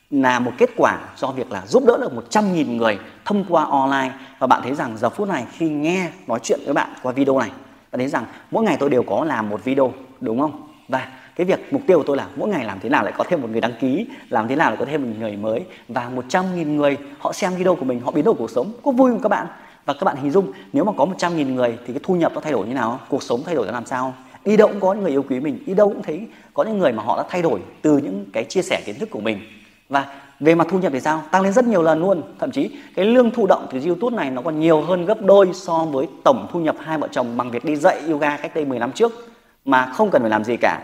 là 0.09 0.39
một 0.39 0.51
kết 0.57 0.69
quả 0.77 0.99
do 1.17 1.31
việc 1.31 1.51
là 1.51 1.65
giúp 1.67 1.83
đỡ 1.85 1.97
được 2.01 2.11
100.000 2.29 2.75
người 2.75 2.99
thông 3.25 3.45
qua 3.49 3.63
online. 3.63 4.11
Và 4.39 4.47
bạn 4.47 4.61
thấy 4.63 4.75
rằng 4.75 4.97
giờ 4.97 5.09
phút 5.09 5.27
này 5.27 5.45
khi 5.51 5.69
nghe 5.69 6.09
nói 6.27 6.39
chuyện 6.43 6.59
với 6.65 6.73
bạn 6.73 6.89
qua 7.01 7.11
video 7.11 7.39
này 7.39 7.51
ta 7.91 7.97
thấy 7.97 8.07
rằng 8.07 8.25
mỗi 8.51 8.63
ngày 8.63 8.77
tôi 8.79 8.89
đều 8.89 9.03
có 9.03 9.25
làm 9.25 9.49
một 9.49 9.63
video, 9.63 9.93
đúng 10.21 10.39
không? 10.39 10.67
Và 10.87 11.07
cái 11.35 11.45
việc 11.45 11.73
mục 11.73 11.81
tiêu 11.87 11.97
của 11.97 12.03
tôi 12.07 12.17
là 12.17 12.27
mỗi 12.35 12.49
ngày 12.49 12.65
làm 12.65 12.79
thế 12.79 12.89
nào 12.89 13.03
lại 13.03 13.13
có 13.17 13.23
thêm 13.23 13.41
một 13.41 13.47
người 13.51 13.61
đăng 13.61 13.73
ký, 13.81 14.07
làm 14.29 14.47
thế 14.47 14.55
nào 14.55 14.69
lại 14.69 14.77
có 14.79 14.85
thêm 14.85 15.01
một 15.01 15.17
người 15.19 15.37
mới. 15.37 15.63
Và 15.87 16.11
100.000 16.15 16.75
người 16.75 16.97
họ 17.19 17.33
xem 17.33 17.55
video 17.55 17.75
của 17.75 17.85
mình, 17.85 17.99
họ 17.99 18.11
biến 18.11 18.25
đổi 18.25 18.35
cuộc 18.37 18.49
sống. 18.49 18.71
Có 18.83 18.91
vui 18.91 19.11
không 19.11 19.21
các 19.21 19.29
bạn? 19.29 19.47
Và 19.85 19.93
các 19.93 20.03
bạn 20.03 20.17
hình 20.21 20.31
dung, 20.31 20.51
nếu 20.73 20.83
mà 20.83 20.91
có 20.97 21.05
100.000 21.05 21.53
người 21.53 21.77
thì 21.87 21.93
cái 21.93 21.99
thu 22.03 22.15
nhập 22.15 22.31
nó 22.35 22.41
thay 22.41 22.51
đổi 22.51 22.67
như 22.67 22.73
nào? 22.73 22.99
Cuộc 23.09 23.23
sống 23.23 23.41
thay 23.45 23.55
đổi 23.55 23.65
nó 23.65 23.71
làm 23.71 23.85
sao? 23.85 24.13
Đi 24.45 24.57
đâu 24.57 24.67
cũng 24.67 24.79
có 24.79 24.93
những 24.93 25.03
người 25.03 25.11
yêu 25.11 25.23
quý 25.29 25.39
mình 25.39 25.59
đi 25.65 25.73
đâu 25.73 25.89
cũng 25.89 26.03
thấy 26.03 26.27
có 26.53 26.63
những 26.63 26.77
người 26.77 26.91
mà 26.91 27.03
họ 27.03 27.17
đã 27.17 27.23
thay 27.29 27.41
đổi 27.41 27.59
từ 27.81 27.97
những 27.97 28.25
cái 28.33 28.43
chia 28.43 28.61
sẻ 28.61 28.81
kiến 28.85 28.95
thức 28.99 29.09
của 29.09 29.19
mình 29.19 29.39
và 29.89 30.05
về 30.39 30.55
mặt 30.55 30.67
thu 30.69 30.79
nhập 30.79 30.91
thì 30.93 30.99
sao? 30.99 31.23
Tăng 31.31 31.41
lên 31.41 31.53
rất 31.53 31.65
nhiều 31.65 31.81
lần 31.81 31.99
luôn. 31.99 32.21
Thậm 32.39 32.51
chí 32.51 32.71
cái 32.95 33.05
lương 33.05 33.31
thụ 33.31 33.47
động 33.47 33.67
từ 33.71 33.79
youtube 33.85 34.17
này 34.17 34.31
nó 34.31 34.41
còn 34.41 34.59
nhiều 34.59 34.81
hơn 34.81 35.05
gấp 35.05 35.21
đôi 35.21 35.49
so 35.53 35.85
với 35.85 36.07
tổng 36.23 36.47
thu 36.51 36.59
nhập 36.59 36.75
hai 36.79 36.97
vợ 36.97 37.07
chồng 37.11 37.37
bằng 37.37 37.51
việc 37.51 37.65
đi 37.65 37.75
dạy 37.75 38.01
yoga 38.07 38.37
cách 38.37 38.55
đây 38.55 38.65
10 38.65 38.79
năm 38.79 38.91
trước, 38.91 39.11
mà 39.65 39.85
không 39.85 40.11
cần 40.11 40.21
phải 40.21 40.31
làm 40.31 40.43
gì 40.43 40.57
cả. 40.61 40.79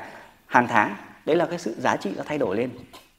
Hàng 0.45 0.67
tháng, 0.67 0.95
đấy 1.25 1.35
là 1.35 1.45
cái 1.45 1.59
sự 1.59 1.75
giá 1.77 1.95
trị 1.95 2.09
nó 2.17 2.24
thay 2.25 2.38
đổi 2.38 2.55
lên. 2.55 2.69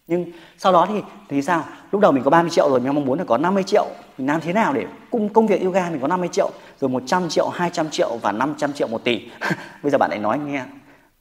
Nhưng 0.07 0.26
sau 0.59 0.73
đó 0.73 0.87
thì 0.88 1.02
thì 1.28 1.43
sao? 1.43 1.64
Lúc 1.93 2.00
đầu 2.00 2.12
mình 2.12 2.23
có 2.23 2.31
30 2.31 2.50
triệu 2.50 2.71
rồi, 2.71 2.81
mình 2.81 2.95
mong 2.95 3.05
muốn 3.05 3.19
là 3.19 3.25
có 3.25 3.38
50 3.38 3.62
triệu. 3.62 3.87
Mình 4.19 4.26
làm 4.26 4.40
thế 4.40 4.52
nào 4.52 4.73
để 4.73 4.87
cung, 5.11 5.28
công 5.28 5.47
việc 5.47 5.62
yoga 5.62 5.90
mình 5.90 6.00
có 6.00 6.09
50 6.09 6.28
triệu, 6.33 6.50
rồi 6.81 6.90
100 6.90 7.28
triệu 7.28 7.49
200 7.49 7.90
triệu 7.90 8.16
và 8.23 8.33
500 8.33 8.73
triệu 8.73 8.88
một 8.88 9.05
tỷ? 9.05 9.28
Bây 9.83 9.90
giờ 9.93 9.99
bạn 9.99 10.11
lại 10.11 10.19
nói 10.19 10.38
nghe. 10.38 10.62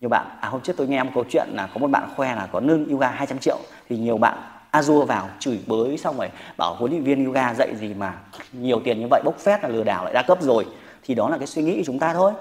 Nhiều 0.02 0.10
bạn 0.10 0.26
à 0.42 0.50
hôm 0.50 0.62
trước 0.62 0.74
tôi 0.78 0.88
nghe 0.88 1.04
một 1.04 1.12
câu 1.16 1.24
chuyện 1.30 1.48
là 1.54 1.70
có 1.74 1.80
một 1.80 1.88
bạn 1.88 2.10
khoe 2.16 2.36
là 2.36 2.48
có 2.52 2.60
lương 2.60 2.90
yoga 2.90 3.10
200 3.10 3.40
triệu, 3.40 3.58
thì 3.90 3.98
nhiều 3.98 4.18
bạn 4.18 4.38
Azure 4.82 5.06
vào, 5.06 5.30
chửi 5.40 5.60
bới 5.68 5.98
xong 5.98 6.18
rồi 6.18 6.30
bảo 6.58 6.76
huấn 6.76 6.92
luyện 6.92 7.04
viên 7.04 7.26
yoga 7.26 7.54
dạy 7.54 7.76
gì 7.76 7.94
mà 7.94 8.14
nhiều 8.54 8.82
tiền 8.84 9.00
như 9.00 9.08
vậy, 9.10 9.22
bốc 9.26 9.40
phét 9.40 9.64
là 9.64 9.70
lừa 9.70 9.84
đảo, 9.84 10.04
lại 10.04 10.14
đa 10.14 10.22
cấp 10.22 10.38
rồi. 10.42 10.66
Thì 11.04 11.16
đó 11.16 11.30
là 11.30 11.38
cái 11.38 11.48
suy 11.48 11.62
nghĩ 11.62 11.78
của 11.78 11.84
chúng 11.86 12.00
ta 12.00 12.14
thôi. 12.14 12.32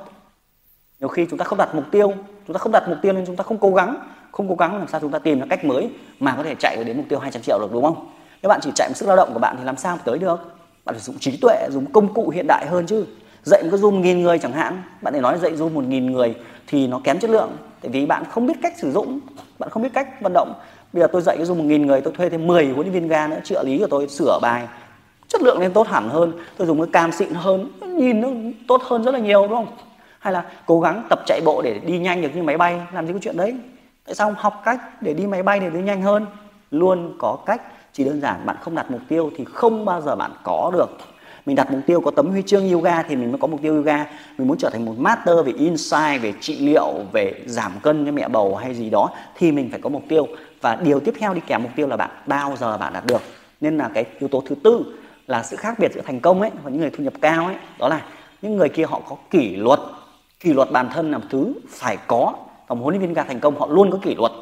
Nhiều 1.01 1.09
khi 1.09 1.27
chúng 1.31 1.39
ta 1.39 1.45
không 1.45 1.59
đặt 1.59 1.75
mục 1.75 1.85
tiêu, 1.91 2.13
chúng 2.47 2.55
ta 2.55 2.59
không 2.59 2.73
đặt 2.73 2.89
mục 2.89 2.99
tiêu 3.03 3.13
nên 3.13 3.27
chúng 3.27 3.37
ta 3.37 3.45
không 3.45 3.59
cố 3.59 3.71
gắng, 3.71 3.97
không 4.33 4.49
cố 4.49 4.55
gắng 4.55 4.79
làm 4.79 4.89
sao 4.89 5.01
chúng 5.01 5.11
ta 5.11 5.19
tìm 5.19 5.41
ra 5.41 5.47
cách 5.51 5.65
mới 5.65 5.91
mà 6.21 6.35
có 6.37 6.43
thể 6.43 6.55
chạy 6.61 6.85
đến 6.85 6.97
mục 6.97 7.07
tiêu 7.09 7.19
200 7.19 7.43
triệu 7.43 7.59
được, 7.59 7.73
đúng 7.73 7.85
không? 7.85 8.11
Nếu 8.43 8.49
bạn 8.49 8.61
chỉ 8.63 8.71
chạy 8.75 8.89
một 8.89 8.95
sức 8.97 9.07
lao 9.07 9.17
động 9.17 9.31
của 9.33 9.39
bạn 9.39 9.57
thì 9.59 9.65
làm 9.65 9.77
sao 9.77 9.97
mà 9.97 10.03
tới 10.05 10.19
được? 10.19 10.55
Bạn 10.85 10.95
phải 10.95 11.03
dùng 11.03 11.19
trí 11.19 11.37
tuệ, 11.37 11.69
dùng 11.71 11.93
công 11.93 12.15
cụ 12.15 12.31
hiện 12.31 12.47
đại 12.49 12.67
hơn 12.67 12.87
chứ. 12.87 13.07
Dạy 13.43 13.63
một 13.63 13.69
cái 13.73 13.81
zoom 13.81 14.01
nghìn 14.01 14.23
người 14.23 14.39
chẳng 14.39 14.53
hạn, 14.53 14.83
bạn 15.03 15.15
để 15.15 15.21
nói 15.21 15.39
dạy 15.39 15.53
zoom 15.53 15.71
một 15.71 15.85
nghìn 15.85 16.13
người 16.13 16.35
thì 16.67 16.87
nó 16.87 17.01
kém 17.05 17.19
chất 17.19 17.31
lượng. 17.31 17.57
Tại 17.81 17.91
vì 17.91 18.07
bạn 18.07 18.25
không 18.31 18.47
biết 18.47 18.55
cách 18.63 18.75
sử 18.77 18.93
dụng, 18.93 19.21
bạn 19.59 19.71
không 19.71 19.83
biết 19.83 19.93
cách 19.95 20.23
vận 20.23 20.33
động 20.33 20.55
bây 20.95 21.01
giờ 21.01 21.07
tôi 21.13 21.23
dạy 21.23 21.37
cái 21.37 21.47
dùng 21.47 21.59
một 21.59 21.65
nghìn 21.65 21.87
người, 21.87 22.01
tôi 22.01 22.15
thuê 22.17 22.29
thêm 22.29 22.47
10 22.47 22.65
huấn 22.65 22.81
luyện 22.81 22.93
viên 22.93 23.09
ga 23.09 23.27
nữa, 23.27 23.39
trợ 23.45 23.63
lý 23.63 23.79
của 23.79 23.87
tôi 23.87 24.09
sửa 24.09 24.39
bài. 24.43 24.69
Chất 25.29 25.43
lượng 25.43 25.61
lên 25.61 25.73
tốt 25.73 25.87
hẳn 25.89 26.09
hơn, 26.09 26.33
tôi 26.57 26.67
dùng 26.67 26.79
cái 26.81 26.89
cam 26.93 27.13
xịn 27.13 27.35
hơn, 27.35 27.71
nhìn 27.81 28.21
nó 28.21 28.29
tốt 28.69 28.83
hơn 28.85 29.05
rất 29.05 29.13
là 29.13 29.19
nhiều, 29.19 29.43
đúng 29.43 29.57
không? 29.57 29.77
Hay 30.19 30.33
là 30.33 30.45
cố 30.67 30.81
gắng 30.81 31.07
tập 31.11 31.19
chạy 31.27 31.41
bộ 31.45 31.63
để 31.63 31.79
đi 31.79 31.99
nhanh 31.99 32.23
được 32.23 32.29
như 32.35 32.43
máy 32.43 32.57
bay, 32.57 32.81
làm 32.93 33.07
gì 33.07 33.13
có 33.13 33.19
chuyện 33.23 33.37
đấy? 33.37 33.57
Tại 34.07 34.15
sao 34.15 34.35
học 34.37 34.63
cách 34.65 35.03
để 35.03 35.15
đi 35.15 35.27
máy 35.27 35.43
bay 35.43 35.61
để 35.61 35.71
đi 35.71 35.81
nhanh 35.81 36.03
hơn? 36.03 36.27
Luôn 36.71 37.15
có 37.19 37.39
cách, 37.47 37.63
chỉ 37.93 38.05
đơn 38.05 38.21
giản 38.21 38.47
bạn 38.47 38.57
không 38.61 38.75
đặt 38.75 38.91
mục 38.91 39.01
tiêu 39.09 39.31
thì 39.37 39.45
không 39.53 39.85
bao 39.85 40.01
giờ 40.01 40.17
bạn 40.17 40.31
có 40.43 40.71
được 40.73 40.89
mình 41.47 41.57
đặt 41.57 41.71
mục 41.71 41.81
tiêu 41.87 42.01
có 42.01 42.11
tấm 42.11 42.31
huy 42.31 42.43
chương 42.43 42.73
yoga 42.73 43.03
thì 43.03 43.17
mình 43.17 43.33
mới 43.33 43.39
có 43.41 43.47
mục 43.47 43.63
tiêu 43.63 43.75
yoga. 43.75 44.07
Mình 44.39 44.49
muốn 44.49 44.59
trở 44.59 44.71
thành 44.71 44.85
một 44.85 44.95
master 44.99 45.37
về 45.45 45.53
insight, 45.53 46.23
về 46.23 46.33
trị 46.41 46.59
liệu, 46.59 46.93
về 47.13 47.35
giảm 47.47 47.73
cân 47.83 48.07
cho 48.07 48.13
mẹ 48.13 48.29
bầu 48.29 48.57
hay 48.57 48.75
gì 48.75 48.91
đó 48.91 49.11
thì 49.37 49.53
mình 49.53 49.69
phải 49.71 49.81
có 49.81 49.89
mục 49.89 50.03
tiêu. 50.09 50.27
Và 50.61 50.77
điều 50.77 51.01
tiếp 51.01 51.15
theo 51.19 51.35
đi 51.35 51.41
kèm 51.47 51.63
mục 51.63 51.73
tiêu 51.77 51.87
là 51.87 51.97
bạn, 51.97 52.11
bao 52.27 52.57
giờ 52.57 52.79
bạn 52.79 52.93
đạt 52.93 53.07
được. 53.07 53.23
Nên 53.61 53.79
là 53.79 53.91
cái 53.95 54.05
yếu 54.19 54.29
tố 54.29 54.43
thứ 54.47 54.55
tư 54.65 54.85
là 55.27 55.43
sự 55.43 55.57
khác 55.57 55.79
biệt 55.79 55.93
giữa 55.95 56.01
thành 56.07 56.21
công 56.21 56.41
ấy 56.41 56.51
và 56.63 56.71
những 56.71 56.81
người 56.81 56.91
thu 56.91 57.05
nhập 57.05 57.13
cao 57.21 57.47
ấy, 57.47 57.57
đó 57.79 57.89
là 57.89 58.01
những 58.43 58.57
người 58.57 58.69
kia 58.69 58.85
họ 58.85 59.01
có 59.09 59.17
kỷ 59.31 59.57
luật. 59.57 59.81
Kỷ 60.41 60.53
luật 60.53 60.73
bản 60.73 60.89
thân 60.95 61.11
là 61.11 61.19
một 61.19 61.25
thứ 61.31 61.55
phải 61.69 61.97
có. 62.07 62.33
Và 62.69 62.77
huấn 62.77 62.95
luyện 62.95 63.01
viên 63.01 63.15
gà 63.15 63.23
thành 63.23 63.41
công 63.41 63.59
họ 63.59 63.67
luôn 63.67 63.91
có 63.91 63.99
kỷ 64.03 64.15
luật. 64.15 64.33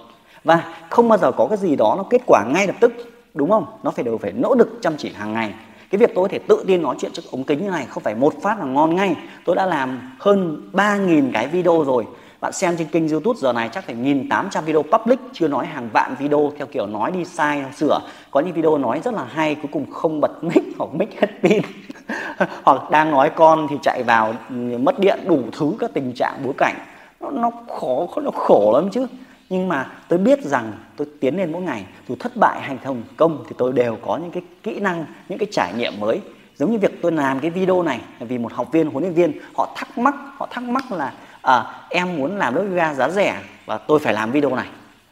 Và 0.44 0.74
không 0.90 1.08
bao 1.08 1.18
giờ 1.18 1.32
có 1.32 1.46
cái 1.46 1.58
gì 1.58 1.76
đó 1.76 1.94
nó 1.96 2.02
kết 2.10 2.22
quả 2.26 2.44
ngay 2.54 2.66
lập 2.66 2.76
tức, 2.80 2.92
đúng 3.34 3.50
không? 3.50 3.66
Nó 3.82 3.90
phải 3.90 4.04
đều 4.04 4.18
phải 4.18 4.32
nỗ 4.32 4.54
lực 4.54 4.78
chăm 4.82 4.96
chỉ 4.96 5.12
hàng 5.12 5.32
ngày 5.32 5.54
cái 5.92 5.98
việc 5.98 6.14
tôi 6.14 6.24
có 6.24 6.28
thể 6.28 6.38
tự 6.38 6.64
tin 6.66 6.82
nói 6.82 6.96
chuyện 6.98 7.12
trước 7.12 7.22
ống 7.30 7.44
kính 7.44 7.64
như 7.64 7.70
này 7.70 7.86
không 7.86 8.02
phải 8.02 8.14
một 8.14 8.34
phát 8.42 8.58
là 8.58 8.64
ngon 8.64 8.96
ngay. 8.96 9.16
Tôi 9.44 9.56
đã 9.56 9.66
làm 9.66 10.12
hơn 10.18 10.70
3.000 10.72 11.30
cái 11.32 11.46
video 11.46 11.84
rồi. 11.84 12.06
Bạn 12.40 12.52
xem 12.52 12.76
trên 12.76 12.88
kênh 12.88 13.08
youtube 13.08 13.38
giờ 13.40 13.52
này 13.52 13.68
chắc 13.72 13.84
phải 13.84 13.94
nghìn 13.94 14.28
tám 14.28 14.48
trăm 14.50 14.64
video 14.64 14.82
public 14.82 15.18
chưa 15.32 15.48
nói 15.48 15.66
hàng 15.66 15.88
vạn 15.92 16.14
video 16.18 16.52
theo 16.58 16.66
kiểu 16.66 16.86
nói 16.86 17.10
đi 17.10 17.24
sai 17.24 17.64
sửa. 17.76 18.00
Có 18.30 18.40
những 18.40 18.52
video 18.52 18.78
nói 18.78 19.00
rất 19.04 19.14
là 19.14 19.24
hay 19.24 19.54
cuối 19.54 19.68
cùng 19.72 19.90
không 19.90 20.20
bật 20.20 20.44
mic 20.44 20.62
hoặc 20.78 20.94
mic 20.94 21.20
hết 21.20 21.28
pin. 21.42 21.62
Hoặc 22.62 22.90
đang 22.90 23.10
nói 23.10 23.30
con 23.30 23.66
thì 23.70 23.76
chạy 23.82 24.02
vào 24.02 24.34
ừ, 24.48 24.78
mất 24.78 24.98
điện 24.98 25.18
đủ 25.26 25.38
thứ 25.52 25.72
các 25.78 25.90
tình 25.94 26.12
trạng 26.16 26.34
bối 26.44 26.52
cảnh. 26.58 26.74
Nó, 27.20 27.30
nó 27.30 27.50
khó 27.78 28.20
nó 28.22 28.30
khổ 28.30 28.72
lắm 28.74 28.90
chứ 28.92 29.06
nhưng 29.52 29.68
mà 29.68 29.90
tôi 30.08 30.18
biết 30.18 30.42
rằng 30.42 30.72
tôi 30.96 31.06
tiến 31.20 31.36
lên 31.36 31.52
mỗi 31.52 31.62
ngày 31.62 31.84
dù 32.08 32.14
thất 32.20 32.36
bại 32.36 32.60
hay 32.60 32.78
thành 32.84 33.02
công 33.16 33.44
thì 33.48 33.54
tôi 33.58 33.72
đều 33.72 33.98
có 34.02 34.16
những 34.16 34.30
cái 34.30 34.42
kỹ 34.62 34.80
năng 34.80 35.04
những 35.28 35.38
cái 35.38 35.48
trải 35.52 35.72
nghiệm 35.74 36.00
mới. 36.00 36.20
Giống 36.56 36.72
như 36.72 36.78
việc 36.78 37.02
tôi 37.02 37.12
làm 37.12 37.40
cái 37.40 37.50
video 37.50 37.82
này 37.82 38.00
vì 38.20 38.38
một 38.38 38.52
học 38.52 38.72
viên 38.72 38.90
huấn 38.90 39.04
luyện 39.04 39.14
viên 39.14 39.32
họ 39.56 39.74
thắc 39.76 39.98
mắc 39.98 40.14
họ 40.36 40.48
thắc 40.50 40.64
mắc 40.64 40.92
là 40.92 41.12
à, 41.42 41.64
em 41.90 42.16
muốn 42.16 42.36
làm 42.36 42.54
lớp 42.54 42.62
yoga 42.70 42.94
giá 42.94 43.08
rẻ 43.08 43.40
và 43.66 43.78
tôi 43.78 43.98
phải 43.98 44.14
làm 44.14 44.32
video 44.32 44.54
này. 44.54 44.66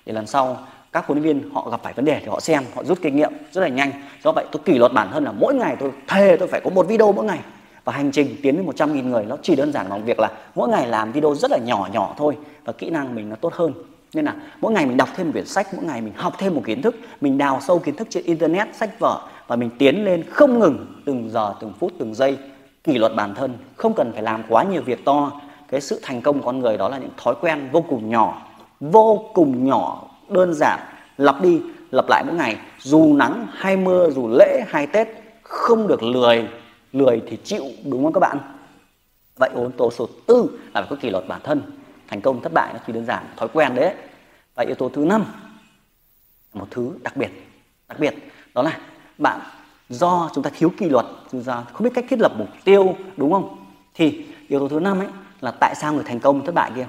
Để 0.06 0.12
lần 0.12 0.26
sau 0.26 0.58
các 0.92 1.06
huấn 1.06 1.22
luyện 1.22 1.40
viên 1.40 1.50
họ 1.54 1.70
gặp 1.70 1.80
phải 1.82 1.92
vấn 1.92 2.04
đề 2.04 2.20
thì 2.20 2.26
họ 2.26 2.40
xem 2.40 2.64
họ 2.74 2.84
rút 2.84 2.98
kinh 3.02 3.16
nghiệm 3.16 3.32
rất 3.52 3.60
là 3.60 3.68
nhanh. 3.68 3.92
Do 4.24 4.32
vậy 4.32 4.44
tôi 4.52 4.62
kỷ 4.64 4.78
luật 4.78 4.92
bản 4.92 5.08
thân 5.12 5.24
là 5.24 5.32
mỗi 5.32 5.54
ngày 5.54 5.76
tôi 5.80 5.90
thề 6.08 6.36
tôi 6.36 6.48
phải 6.48 6.60
có 6.64 6.70
một 6.70 6.88
video 6.88 7.12
mỗi 7.12 7.24
ngày. 7.24 7.40
Và 7.84 7.92
hành 7.92 8.10
trình 8.10 8.36
tiến 8.42 8.56
đến 8.56 8.66
100.000 8.66 9.08
người 9.08 9.24
nó 9.24 9.36
chỉ 9.42 9.56
đơn 9.56 9.72
giản 9.72 9.86
bằng 9.90 10.04
việc 10.04 10.18
là 10.20 10.30
mỗi 10.54 10.68
ngày 10.68 10.86
làm 10.86 11.12
video 11.12 11.34
rất 11.34 11.50
là 11.50 11.58
nhỏ 11.58 11.88
nhỏ 11.92 12.14
thôi 12.18 12.36
và 12.64 12.72
kỹ 12.72 12.90
năng 12.90 13.14
mình 13.14 13.28
nó 13.28 13.36
tốt 13.36 13.54
hơn 13.54 13.72
nên 14.14 14.24
là 14.24 14.34
mỗi 14.60 14.72
ngày 14.72 14.86
mình 14.86 14.96
đọc 14.96 15.08
thêm 15.16 15.26
một 15.26 15.32
quyển 15.32 15.46
sách, 15.46 15.66
mỗi 15.74 15.84
ngày 15.84 16.00
mình 16.00 16.12
học 16.16 16.34
thêm 16.38 16.54
một 16.54 16.62
kiến 16.64 16.82
thức, 16.82 16.96
mình 17.20 17.38
đào 17.38 17.60
sâu 17.60 17.78
kiến 17.78 17.96
thức 17.96 18.08
trên 18.10 18.24
internet, 18.24 18.74
sách 18.74 18.98
vở 18.98 19.20
và 19.46 19.56
mình 19.56 19.70
tiến 19.78 20.04
lên 20.04 20.24
không 20.30 20.58
ngừng 20.58 21.02
từng 21.04 21.30
giờ, 21.30 21.54
từng 21.60 21.72
phút, 21.78 21.92
từng 21.98 22.14
giây. 22.14 22.38
Kỷ 22.84 22.98
luật 22.98 23.14
bản 23.16 23.34
thân, 23.34 23.54
không 23.76 23.94
cần 23.94 24.12
phải 24.12 24.22
làm 24.22 24.42
quá 24.48 24.64
nhiều 24.64 24.82
việc 24.82 25.04
to. 25.04 25.32
Cái 25.68 25.80
sự 25.80 26.00
thành 26.02 26.20
công 26.20 26.38
của 26.38 26.46
con 26.46 26.58
người 26.58 26.76
đó 26.76 26.88
là 26.88 26.98
những 26.98 27.10
thói 27.16 27.34
quen 27.40 27.68
vô 27.72 27.80
cùng 27.88 28.10
nhỏ, 28.10 28.42
vô 28.80 29.24
cùng 29.34 29.64
nhỏ, 29.66 30.08
đơn 30.28 30.54
giản, 30.54 30.80
lặp 31.16 31.42
đi, 31.42 31.60
lặp 31.90 32.04
lại 32.08 32.24
mỗi 32.26 32.36
ngày. 32.36 32.56
Dù 32.78 33.14
nắng 33.14 33.46
hay 33.52 33.76
mưa, 33.76 34.10
dù 34.10 34.28
lễ 34.38 34.64
hay 34.68 34.86
tết, 34.86 35.08
không 35.42 35.86
được 35.86 36.02
lười 36.02 36.48
lười 36.92 37.22
thì 37.28 37.36
chịu, 37.44 37.64
đúng 37.84 38.04
không 38.04 38.12
các 38.12 38.20
bạn? 38.20 38.38
Vậy 39.36 39.50
yếu 39.54 39.70
tố 39.76 39.90
số 39.90 40.08
tư 40.26 40.58
là 40.74 40.80
phải 40.80 40.86
có 40.90 40.96
kỷ 40.96 41.10
luật 41.10 41.28
bản 41.28 41.40
thân 41.44 41.62
thành 42.10 42.20
công 42.20 42.42
thất 42.42 42.52
bại 42.52 42.72
nó 42.72 42.78
chỉ 42.86 42.92
đơn 42.92 43.06
giản 43.06 43.24
thói 43.36 43.48
quen 43.52 43.74
đấy. 43.74 43.94
Và 44.54 44.64
yếu 44.64 44.74
tố 44.74 44.88
thứ 44.88 45.04
năm 45.04 45.24
một 46.52 46.66
thứ 46.70 46.92
đặc 47.02 47.16
biệt 47.16 47.30
đặc 47.88 48.00
biệt 48.00 48.14
đó 48.54 48.62
là 48.62 48.78
bạn 49.18 49.40
do 49.88 50.30
chúng 50.34 50.44
ta 50.44 50.50
thiếu 50.54 50.72
kỷ 50.78 50.88
luật, 50.88 51.06
chúng 51.32 51.44
ta 51.44 51.64
không 51.72 51.84
biết 51.84 51.90
cách 51.94 52.04
thiết 52.08 52.20
lập 52.20 52.32
mục 52.36 52.48
tiêu, 52.64 52.96
đúng 53.16 53.32
không? 53.32 53.66
Thì 53.94 54.26
yếu 54.48 54.60
tố 54.60 54.68
thứ 54.68 54.80
năm 54.80 54.98
ấy 54.98 55.08
là 55.40 55.50
tại 55.50 55.74
sao 55.74 55.92
người 55.92 56.04
thành 56.04 56.20
công 56.20 56.44
thất 56.44 56.54
bại 56.54 56.70
kia, 56.76 56.86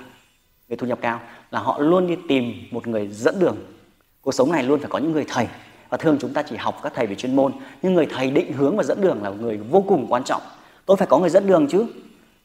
người 0.69 0.77
thu 0.77 0.87
nhập 0.87 0.99
cao? 1.01 1.19
Là 1.51 1.59
họ 1.59 1.79
luôn 1.79 2.07
đi 2.07 2.17
tìm 2.27 2.53
một 2.71 2.87
người 2.87 3.07
dẫn 3.07 3.39
đường. 3.39 3.57
Cuộc 4.21 4.31
sống 4.31 4.51
này 4.51 4.63
luôn 4.63 4.79
phải 4.79 4.89
có 4.89 4.99
những 4.99 5.11
người 5.11 5.25
thầy. 5.27 5.47
Và 5.89 5.97
thường 5.97 6.17
chúng 6.19 6.33
ta 6.33 6.43
chỉ 6.43 6.55
học 6.55 6.79
các 6.83 6.93
thầy 6.95 7.07
về 7.07 7.15
chuyên 7.15 7.35
môn, 7.35 7.51
nhưng 7.81 7.93
người 7.93 8.05
thầy 8.05 8.31
định 8.31 8.53
hướng 8.53 8.77
và 8.77 8.83
dẫn 8.83 9.01
đường 9.01 9.23
là 9.23 9.29
người 9.29 9.57
vô 9.57 9.83
cùng 9.87 10.05
quan 10.09 10.23
trọng. 10.23 10.41
Tôi 10.85 10.97
phải 10.97 11.07
có 11.07 11.19
người 11.19 11.29
dẫn 11.29 11.47
đường 11.47 11.67
chứ. 11.67 11.85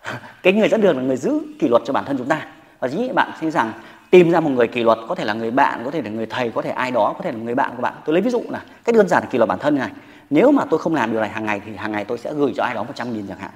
Cái 0.42 0.52
người 0.52 0.68
dẫn 0.68 0.80
đường 0.80 0.96
là 0.96 1.02
người 1.02 1.16
giữ 1.16 1.40
kỷ 1.58 1.68
luật 1.68 1.82
cho 1.86 1.92
bản 1.92 2.04
thân 2.04 2.18
chúng 2.18 2.28
ta 2.28 2.55
và 2.86 2.90
dĩ 2.90 3.08
bạn 3.14 3.30
thấy 3.40 3.50
rằng 3.50 3.72
tìm 4.10 4.30
ra 4.30 4.40
một 4.40 4.50
người 4.50 4.68
kỷ 4.68 4.82
luật, 4.82 4.98
có 5.08 5.14
thể 5.14 5.24
là 5.24 5.32
người 5.32 5.50
bạn, 5.50 5.82
có 5.84 5.90
thể 5.90 6.02
là 6.02 6.10
người 6.10 6.26
thầy, 6.26 6.50
có 6.50 6.62
thể 6.62 6.70
ai 6.70 6.90
đó, 6.90 7.14
có 7.18 7.24
thể 7.24 7.32
là 7.32 7.38
người 7.38 7.54
bạn 7.54 7.72
của 7.76 7.82
bạn. 7.82 7.94
Tôi 8.04 8.12
lấy 8.12 8.22
ví 8.22 8.30
dụ 8.30 8.42
là 8.48 8.64
cách 8.84 8.94
đơn 8.94 9.08
giản 9.08 9.22
là 9.22 9.28
kỷ 9.30 9.38
luật 9.38 9.48
bản 9.48 9.58
thân 9.58 9.74
này. 9.78 9.90
Nếu 10.30 10.52
mà 10.52 10.64
tôi 10.70 10.78
không 10.78 10.94
làm 10.94 11.12
điều 11.12 11.20
này 11.20 11.30
hàng 11.30 11.44
ngày 11.44 11.60
thì 11.66 11.76
hàng 11.76 11.92
ngày 11.92 12.04
tôi 12.04 12.18
sẽ 12.18 12.32
gửi 12.34 12.52
cho 12.56 12.62
ai 12.62 12.74
đó 12.74 12.82
một 12.82 12.92
trăm 12.94 13.12
nghìn 13.12 13.26
chẳng 13.28 13.38
hạn. 13.38 13.50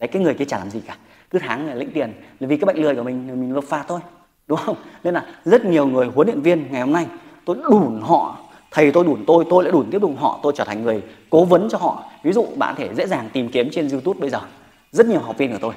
Đấy, 0.00 0.08
cái 0.08 0.22
người 0.22 0.34
kia 0.34 0.44
chả 0.44 0.58
làm 0.58 0.70
gì 0.70 0.80
cả. 0.86 0.96
Cứ 1.30 1.38
tháng 1.38 1.66
là 1.66 1.74
lĩnh 1.74 1.90
tiền 1.90 2.12
vì 2.40 2.56
cái 2.56 2.66
bệnh 2.66 2.76
lười 2.76 2.94
của 2.94 3.02
mình 3.02 3.26
mình 3.26 3.52
nộp 3.52 3.64
phạt 3.64 3.84
thôi, 3.88 4.00
đúng 4.46 4.58
không? 4.58 4.76
Nên 5.04 5.14
là 5.14 5.24
rất 5.44 5.64
nhiều 5.64 5.86
người, 5.86 6.06
huấn 6.14 6.26
luyện 6.26 6.40
viên 6.40 6.72
ngày 6.72 6.80
hôm 6.80 6.92
nay, 6.92 7.06
tôi 7.44 7.56
đủn 7.70 8.00
họ, 8.02 8.38
thầy 8.70 8.92
tôi 8.92 9.04
đủn 9.04 9.24
tôi 9.26 9.44
tôi 9.50 9.64
lại 9.64 9.72
đủn 9.72 9.90
tiếp 9.90 9.98
đủn 9.98 10.16
họ, 10.16 10.40
tôi 10.42 10.52
trở 10.56 10.64
thành 10.64 10.82
người 10.82 11.02
cố 11.30 11.44
vấn 11.44 11.68
cho 11.70 11.78
họ. 11.78 12.04
Ví 12.22 12.32
dụ 12.32 12.46
bạn 12.56 12.74
thể 12.74 12.94
dễ 12.94 13.06
dàng 13.06 13.28
tìm 13.32 13.48
kiếm 13.48 13.68
trên 13.72 13.88
youtube 13.88 14.20
bây 14.20 14.30
giờ. 14.30 14.40
Rất 14.92 15.06
nhiều 15.06 15.20
học 15.20 15.38
viên 15.38 15.52
của 15.52 15.58
tôi, 15.60 15.74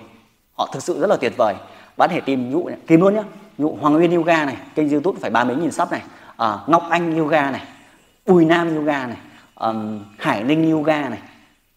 họ 0.54 0.70
thực 0.74 0.84
sự 0.84 1.00
rất 1.01 1.10
là 1.10 1.18
tuyệt 1.22 1.34
vời 1.38 1.56
bạn 1.98 2.10
thể 2.10 2.22
tìm 2.22 2.51
dụ 2.51 2.70
tìm 2.88 3.00
luôn 3.00 3.16
nhá. 3.16 3.24
Nhụ 3.58 3.77
hoàng 3.82 3.94
nguyên 3.94 4.16
yoga 4.16 4.46
này 4.46 4.58
kênh 4.75 4.89
youtube 4.89 5.20
phải 5.22 5.30
ba 5.30 5.44
mấy 5.44 5.56
nghìn 5.56 5.72
sắp 5.72 5.92
này. 5.92 6.01
À, 6.38 6.58
ngọc 6.68 6.84
anh 6.89 7.18
yoga 7.18 7.51
này 7.51 7.62
bùi 8.25 8.46
nam 8.46 8.75
yoga 8.75 9.08
này 9.08 9.18
um, 9.56 10.00
hải 10.18 10.44
ninh 10.44 10.72
yoga 10.72 11.10
này. 11.10 11.20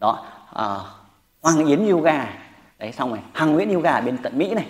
Đó 0.00 0.26
à, 0.54 0.66
hoàng 1.42 1.66
yến 1.66 1.88
yoga. 1.88 2.26
Đấy 2.78 2.92
xong 2.92 3.10
rồi 3.10 3.18
hằng 3.32 3.52
nguyễn 3.52 3.74
yoga 3.74 3.90
ở 3.90 4.00
bên 4.00 4.18
tận 4.18 4.38
mỹ 4.38 4.54
này. 4.54 4.66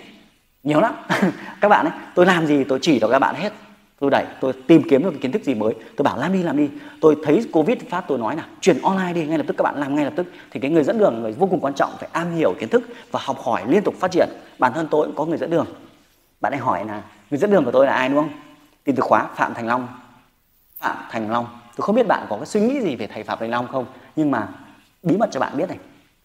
Nhiều 0.63 0.79
lắm. 0.79 0.93
Các 1.61 1.69
bạn 1.69 1.85
ấy 1.85 1.93
tôi 2.15 2.25
làm 2.25 2.47
gì 2.47 2.63
tôi 2.63 2.79
chỉ 2.81 2.99
cho 2.99 3.07
các 3.07 3.19
bạn 3.19 3.35
hết 3.35 3.53
tôi 4.01 4.11
đẩy, 4.11 4.25
tôi 4.39 4.53
tìm 4.67 4.81
kiếm 4.89 5.03
được 5.03 5.09
cái 5.09 5.19
kiến 5.21 5.31
thức 5.31 5.43
gì 5.43 5.55
mới. 5.55 5.73
Tôi 5.97 6.03
bảo, 6.03 6.17
làm 6.17 6.33
đi 6.33 6.43
làm 6.43 6.57
đi. 6.57 6.69
Tôi 7.01 7.17
thấy 7.23 7.45
covid 7.53 7.77
phát 7.89 8.03
tôi 8.07 8.17
nói 8.17 8.35
là 8.35 8.45
chuyển 8.61 8.81
online 8.81 9.13
đi, 9.13 9.25
ngay 9.25 9.37
lập 9.37 9.43
tức 9.47 9.57
các 9.57 9.63
bạn 9.63 9.75
làm 9.77 9.95
ngay 9.95 10.05
lập 10.05 10.13
tức. 10.15 10.27
Thì 10.51 10.59
cái 10.59 10.71
người 10.71 10.83
dẫn 10.83 10.97
đường 10.97 11.21
người 11.21 11.31
vô 11.31 11.47
cùng 11.47 11.59
quan 11.59 11.73
trọng, 11.73 11.91
phải 11.99 12.09
am 12.11 12.35
hiểu 12.35 12.53
kiến 12.59 12.69
thức 12.69 12.83
và 13.11 13.19
học 13.23 13.37
hỏi 13.43 13.63
liên 13.67 13.83
tục 13.83 13.95
phát 13.99 14.11
triển. 14.11 14.29
Bản 14.59 14.73
thân 14.73 14.87
tôi 14.91 15.07
cũng 15.07 15.15
có 15.15 15.25
người 15.25 15.37
dẫn 15.37 15.49
đường. 15.49 15.65
Bạn 16.41 16.53
ấy 16.53 16.59
hỏi 16.59 16.85
là, 16.85 17.01
người 17.29 17.37
dẫn 17.37 17.51
đường 17.51 17.65
của 17.65 17.71
tôi 17.71 17.85
là 17.85 17.93
ai, 17.93 18.09
đúng 18.09 18.17
không? 18.17 18.29
Tìm 18.83 18.95
từ 18.95 19.01
khóa, 19.01 19.27
phạm 19.35 19.53
thành 19.53 19.67
long. 19.67 19.87
Phạm 20.79 20.97
thành 21.11 21.31
long. 21.31 21.45
Tôi 21.75 21.85
không 21.85 21.95
biết 21.95 22.07
bạn 22.07 22.25
có 22.29 22.37
cái 22.37 22.45
suy 22.45 22.61
nghĩ 22.61 22.81
gì 22.81 22.95
về 22.95 23.07
thầy 23.07 23.23
phạm 23.23 23.39
thành 23.39 23.49
long 23.49 23.67
không, 23.67 23.85
nhưng 24.15 24.31
mà 24.31 24.47
bí 25.03 25.17
mật 25.17 25.29
cho 25.31 25.39
bạn 25.39 25.57
biết 25.57 25.69
này, 25.69 25.77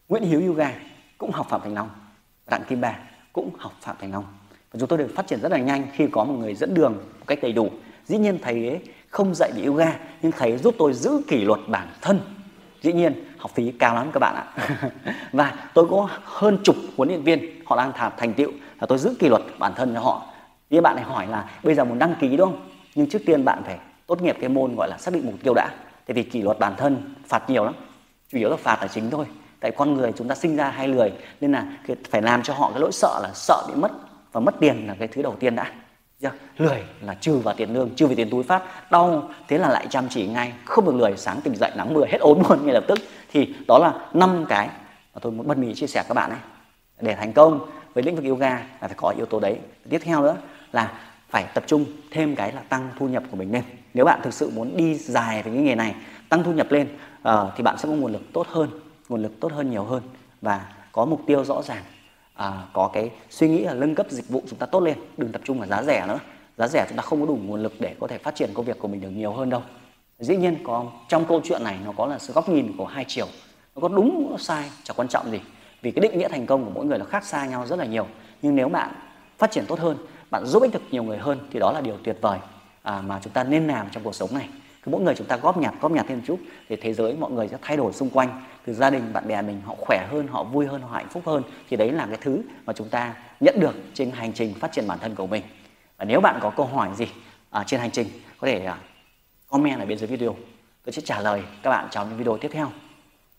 nguyễn 0.09 0.23
hiếu 0.23 0.43
yoga 0.47 0.71
cũng 1.19 1.33
học 1.33 1.47
phạm 1.51 1.61
thành 1.61 1.75
long, 1.75 1.91
đặng 2.51 2.63
kim 2.69 2.81
ba 2.81 2.97
cũng 3.33 3.51
học 3.59 3.73
phạm 3.81 3.97
thành 4.01 4.13
long 4.13 4.25
và 4.73 4.79
chúng 4.81 4.89
tôi 4.89 4.99
được 4.99 5.13
phát 5.15 5.27
triển 5.27 5.41
rất 5.41 5.53
là 5.53 5.59
nhanh 5.59 5.87
khi 5.93 6.07
có 6.13 6.25
một 6.25 6.35
người 6.39 6.55
dẫn 6.55 6.75
đường 6.75 6.93
một 6.93 7.25
cách 7.27 7.39
đầy 7.43 7.53
đủ. 7.53 7.71
Dĩ 8.05 8.19
nhiên 8.19 8.39
thầy 8.43 8.69
ấy 8.69 8.81
không 9.11 9.35
dạy 9.35 9.53
về 9.57 9.65
yoga, 9.65 9.99
nhưng 10.23 10.33
thầy 10.33 10.51
ấy 10.51 10.59
giúp 10.59 10.75
tôi 10.79 10.93
giữ 10.93 11.21
kỷ 11.29 11.45
luật 11.45 11.61
bản 11.69 11.89
thân. 12.01 12.21
Dĩ 12.83 12.93
nhiên, 12.93 13.25
học 13.39 13.51
phí 13.55 13.73
cao 13.79 13.95
lắm 13.95 14.11
các 14.13 14.21
bạn 14.21 14.35
ạ. 14.35 14.45
Và 15.33 15.71
tôi 15.75 15.87
có 15.91 16.09
hơn 16.25 16.59
chục 16.65 16.77
huấn 16.97 17.09
luyện 17.09 17.23
viên, 17.23 17.63
họ 17.67 17.77
đang 17.77 17.93
thả 17.95 18.11
thành 18.11 18.35
tựu 18.35 18.51
và 18.79 18.87
tôi 18.87 18.99
giữ 18.99 19.15
kỷ 19.19 19.29
luật 19.29 19.43
bản 19.59 19.73
thân 19.77 19.95
cho 19.95 20.01
họ. 20.01 20.27
Như 20.71 20.81
bạn 20.81 20.97
này 20.97 21.05
hỏi 21.05 21.27
là, 21.27 21.51
bây 21.63 21.75
giờ 21.75 21.85
muốn 21.85 21.99
đăng 21.99 22.15
ký 22.21 22.37
đúng 22.37 22.51
không? 22.51 22.69
Nhưng 22.95 23.07
trước 23.07 23.23
tiên 23.27 23.45
bạn 23.45 23.63
phải 23.67 23.79
tốt 24.07 24.23
nghiệp 24.23 24.37
cái 24.41 24.49
môn 24.49 24.75
gọi 24.77 24.89
là 24.89 24.99
xác 24.99 25.15
định 25.15 25.27
mục 25.27 25.35
tiêu 25.43 25.55
đã. 25.55 25.71
Tại 26.07 26.15
vì 26.15 26.23
kỷ 26.23 26.43
luật 26.43 26.59
bản 26.59 26.75
thân 26.77 27.15
phạt 27.29 27.51
nhiều 27.51 27.65
lắm, 27.65 27.75
chủ 28.33 28.39
yếu 28.39 28.51
là 28.51 28.57
phạt 28.57 28.79
là 28.81 28.89
chính 28.89 29.11
thôi. 29.11 29.27
Tại 29.61 29.71
con 29.77 29.95
người 29.95 30.13
chúng 30.17 30.29
ta 30.29 30.35
sinh 30.35 30.57
ra 30.57 30.71
hay 30.71 30.89
lười, 30.89 31.13
nên 31.41 31.53
là 31.53 31.67
phải 32.11 32.23
làm 32.23 32.43
cho 32.43 32.55
họ 32.55 32.71
cái 32.71 32.81
lỗi 32.81 32.93
sợ 32.93 33.21
là 33.23 33.31
sợ 33.35 33.63
bị 33.69 33.75
mất 33.75 33.91
và 34.37 34.41
mất 34.41 34.55
tiền 34.61 34.87
là 34.87 34.95
cái 34.99 35.09
thứ 35.09 35.23
đầu 35.23 35.37
tiên 35.41 35.57
đã. 35.57 35.71
Lười 36.59 36.83
là 37.01 37.15
trừ 37.15 37.39
vào 37.39 37.55
tiền 37.55 37.75
lương 37.75 37.91
trừ 37.91 38.07
về 38.07 38.15
tiền 38.15 38.31
túi 38.31 38.43
phát 38.43 38.91
đau 38.91 39.31
thế 39.49 39.59
là 39.59 39.69
lại 39.69 39.87
chăm 39.91 40.09
chỉ 40.09 40.27
ngay 40.27 40.53
không 40.65 40.85
được 40.85 40.95
lười 40.95 41.17
sáng 41.17 41.41
tỉnh 41.41 41.57
dậy 41.57 41.71
nắng 41.77 41.95
mưa 41.95 42.07
hết 42.09 42.19
ốm 42.21 42.43
luôn 42.49 42.65
ngay 42.65 42.75
lập 42.75 42.85
tức. 42.89 42.99
Thì 43.33 43.55
đó 43.69 43.79
là 43.79 43.95
năm 44.13 44.45
cái 44.49 44.69
mà 45.15 45.21
tôi 45.21 45.33
muốn 45.33 45.49
bật 45.49 45.59
mí 45.59 45.75
chia 45.75 45.87
sẻ 45.87 46.05
các 46.09 46.15
bạn 46.15 46.31
ấy 46.31 46.39
để 47.01 47.15
thành 47.15 47.33
công 47.33 47.71
với 47.95 48.05
lĩnh 48.05 48.17
vực 48.17 48.25
yoga 48.25 48.51
là 48.51 48.89
phải 48.89 48.95
có 48.97 49.15
yếu 49.17 49.27
tố 49.27 49.41
đấy. 49.41 49.59
Tiếp 49.91 50.01
theo 50.05 50.23
nữa 50.23 50.37
là 50.73 50.93
phải 51.29 51.45
tập 51.55 51.65
trung 51.67 51.85
thêm 52.11 52.37
cái 52.37 52.53
là 52.53 52.61
tăng 52.61 52.91
thu 52.99 53.09
nhập 53.09 53.23
của 53.31 53.37
mình 53.37 53.53
lên. 53.53 53.63
Nếu 53.95 54.05
bạn 54.05 54.21
thực 54.23 54.35
sự 54.35 54.51
muốn 54.55 54.77
đi 54.77 54.95
dài 54.95 55.43
với 55.43 55.53
cái 55.53 55.63
nghề 55.63 55.75
này 55.75 55.95
tăng 56.29 56.45
thu 56.45 56.53
nhập 56.53 56.67
lên 56.71 56.89
uh, 57.29 57.35
thì 57.57 57.63
bạn 57.63 57.79
sẽ 57.79 57.89
có 57.89 57.95
nguồn 57.95 58.13
lực 58.13 58.23
tốt 58.33 58.47
hơn 58.49 58.71
nguồn 59.09 59.23
lực 59.23 59.41
tốt 59.41 59.53
hơn 59.53 59.71
nhiều 59.71 59.85
hơn 59.85 60.03
và 60.43 60.67
có 60.93 61.05
mục 61.05 61.21
tiêu 61.27 61.45
rõ 61.45 61.63
ràng 61.63 61.83
à, 62.37 62.63
có 62.73 62.91
cái 62.93 63.11
suy 63.31 63.49
nghĩ 63.49 63.59
là 63.65 63.75
nâng 63.75 63.95
cấp 63.95 64.07
dịch 64.11 64.29
vụ 64.29 64.43
chúng 64.49 64.59
ta 64.59 64.67
tốt 64.67 64.81
lên 64.81 64.99
đừng 65.17 65.33
tập 65.33 65.43
trung 65.45 65.59
vào 65.59 65.69
giá 65.69 65.83
rẻ 65.83 66.07
nữa. 66.07 66.19
Giá 66.59 66.69
rẻ 66.69 66.87
chúng 66.89 66.97
ta 66.97 67.03
không 67.03 67.21
có 67.21 67.27
đủ 67.27 67.39
nguồn 67.45 67.63
lực 67.63 67.73
để 67.79 67.95
có 68.01 68.07
thể 68.07 68.19
phát 68.19 68.35
triển 68.35 68.51
công 68.55 68.65
việc 68.65 68.79
của 68.79 68.89
mình 68.89 69.01
được 69.01 69.09
nhiều 69.09 69.33
hơn 69.33 69.51
đâu. 69.51 69.63
Dĩ 70.19 70.37
nhiên 70.37 70.57
có 70.65 70.85
trong 71.09 71.25
câu 71.25 71.41
chuyện 71.45 71.65
này 71.65 71.79
nó 71.85 71.93
có 71.97 72.07
là 72.07 72.19
sự 72.19 72.33
góc 72.33 72.49
nhìn 72.49 72.73
của 72.79 72.87
hai 72.87 73.05
chiều. 73.09 73.27
Nó 73.75 73.81
có 73.81 73.89
đúng 73.89 74.29
nó 74.31 74.37
sai 74.39 74.71
chẳng 74.85 74.97
quan 74.97 75.09
trọng 75.09 75.31
gì. 75.31 75.41
Vì 75.83 75.91
cái 75.91 76.01
định 76.01 76.19
nghĩa 76.19 76.29
thành 76.29 76.47
công 76.47 76.65
của 76.65 76.71
mỗi 76.75 76.85
người 76.85 76.99
nó 76.99 77.05
khác 77.05 77.25
xa 77.25 77.47
nhau 77.47 77.67
rất 77.67 77.79
là 77.79 77.85
nhiều. 77.85 78.07
Nhưng 78.43 78.57
nếu 78.57 78.69
bạn 78.69 78.93
phát 79.39 79.51
triển 79.51 79.65
tốt 79.69 79.79
hơn 79.79 79.97
bạn 80.31 80.47
giúp 80.47 80.63
ích 80.63 80.73
được 80.73 80.83
nhiều 80.91 81.03
người 81.03 81.19
hơn 81.19 81.39
thì 81.53 81.59
đó 81.59 81.73
là 81.73 81.81
điều 81.81 81.97
tuyệt 82.05 82.19
vời 82.21 82.39
à, 82.83 83.03
mà 83.07 83.21
chúng 83.23 83.33
ta 83.33 83.45
nên 83.45 83.67
làm 83.67 83.89
trong 83.91 84.03
cuộc 84.03 84.15
sống 84.15 84.35
này. 84.35 84.49
Cứ 84.83 84.91
mỗi 84.91 85.01
người 85.01 85.15
chúng 85.15 85.27
ta 85.27 85.37
góp 85.37 85.59
nhặt 85.59 85.75
góp 85.81 85.93
nhặt 85.93 86.07
thêm 86.09 86.19
một 86.19 86.25
chút 86.27 86.39
thì 86.69 86.77
thế 86.77 86.93
giới 86.93 87.13
mọi 87.13 87.31
người 87.31 87.49
sẽ 87.49 87.57
thay 87.63 87.77
đổi 87.77 87.93
xung 87.93 88.11
quanh 88.11 88.43
từ 88.67 88.73
gia 88.73 88.91
đình 88.91 89.13
bạn 89.13 89.29
bè 89.29 89.43
mình 89.43 89.61
họ 89.67 89.75
khỏe 89.79 90.07
hơn 90.11 90.29
họ 90.29 90.45
vui 90.45 90.67
hơn 90.67 90.83
họ 90.83 90.89
hạnh 90.97 91.09
phúc 91.09 91.23
hơn 91.27 91.43
thì 91.69 91.77
đấy 91.77 91.93
là 91.93 92.07
cái 92.07 92.19
thứ 92.21 92.43
mà 92.65 92.73
chúng 92.73 92.89
ta 92.89 93.15
nhận 93.41 93.61
được 93.61 93.75
trên 93.95 94.11
hành 94.11 94.33
trình 94.33 94.55
phát 94.55 94.73
triển 94.73 94.87
bản 94.87 94.99
thân 94.99 95.15
của 95.15 95.27
mình. 95.27 95.43
Và 95.97 96.05
nếu 96.05 96.21
bạn 96.21 96.39
có 96.43 96.51
câu 96.51 96.67
hỏi 96.67 96.89
gì 96.97 97.07
à, 97.51 97.65
trên 97.67 97.81
hành 97.81 97.91
trình 97.91 98.09
có 98.39 98.47
thể 98.47 98.65
à, 98.65 98.79
comment 99.49 99.81
ở 99.81 99.87
bên 99.87 99.99
dưới 99.99 100.07
video. 100.07 100.37
Tôi 100.85 100.93
sẽ 100.93 101.03
trả 101.05 101.21
lời 101.21 101.43
các 101.63 101.71
bạn 101.71 101.89
trong 101.91 102.09
những 102.09 102.19
video 102.19 102.39
tiếp 102.39 102.51
theo. 102.53 102.71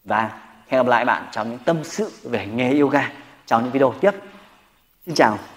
Và 0.04 0.40
hẹn 0.68 0.80
gặp 0.80 0.88
lại 0.88 1.06
bạn 1.06 1.28
trong 1.32 1.50
những 1.50 1.60
tâm 1.60 1.84
sự 1.84 2.12
về 2.24 2.46
nghề 2.46 2.80
yoga 2.80 3.12
trong 3.46 3.64
những 3.64 3.72
video 3.72 3.94
tiếp. 4.02 4.12
Xin 5.06 5.16
chào. 5.16 5.57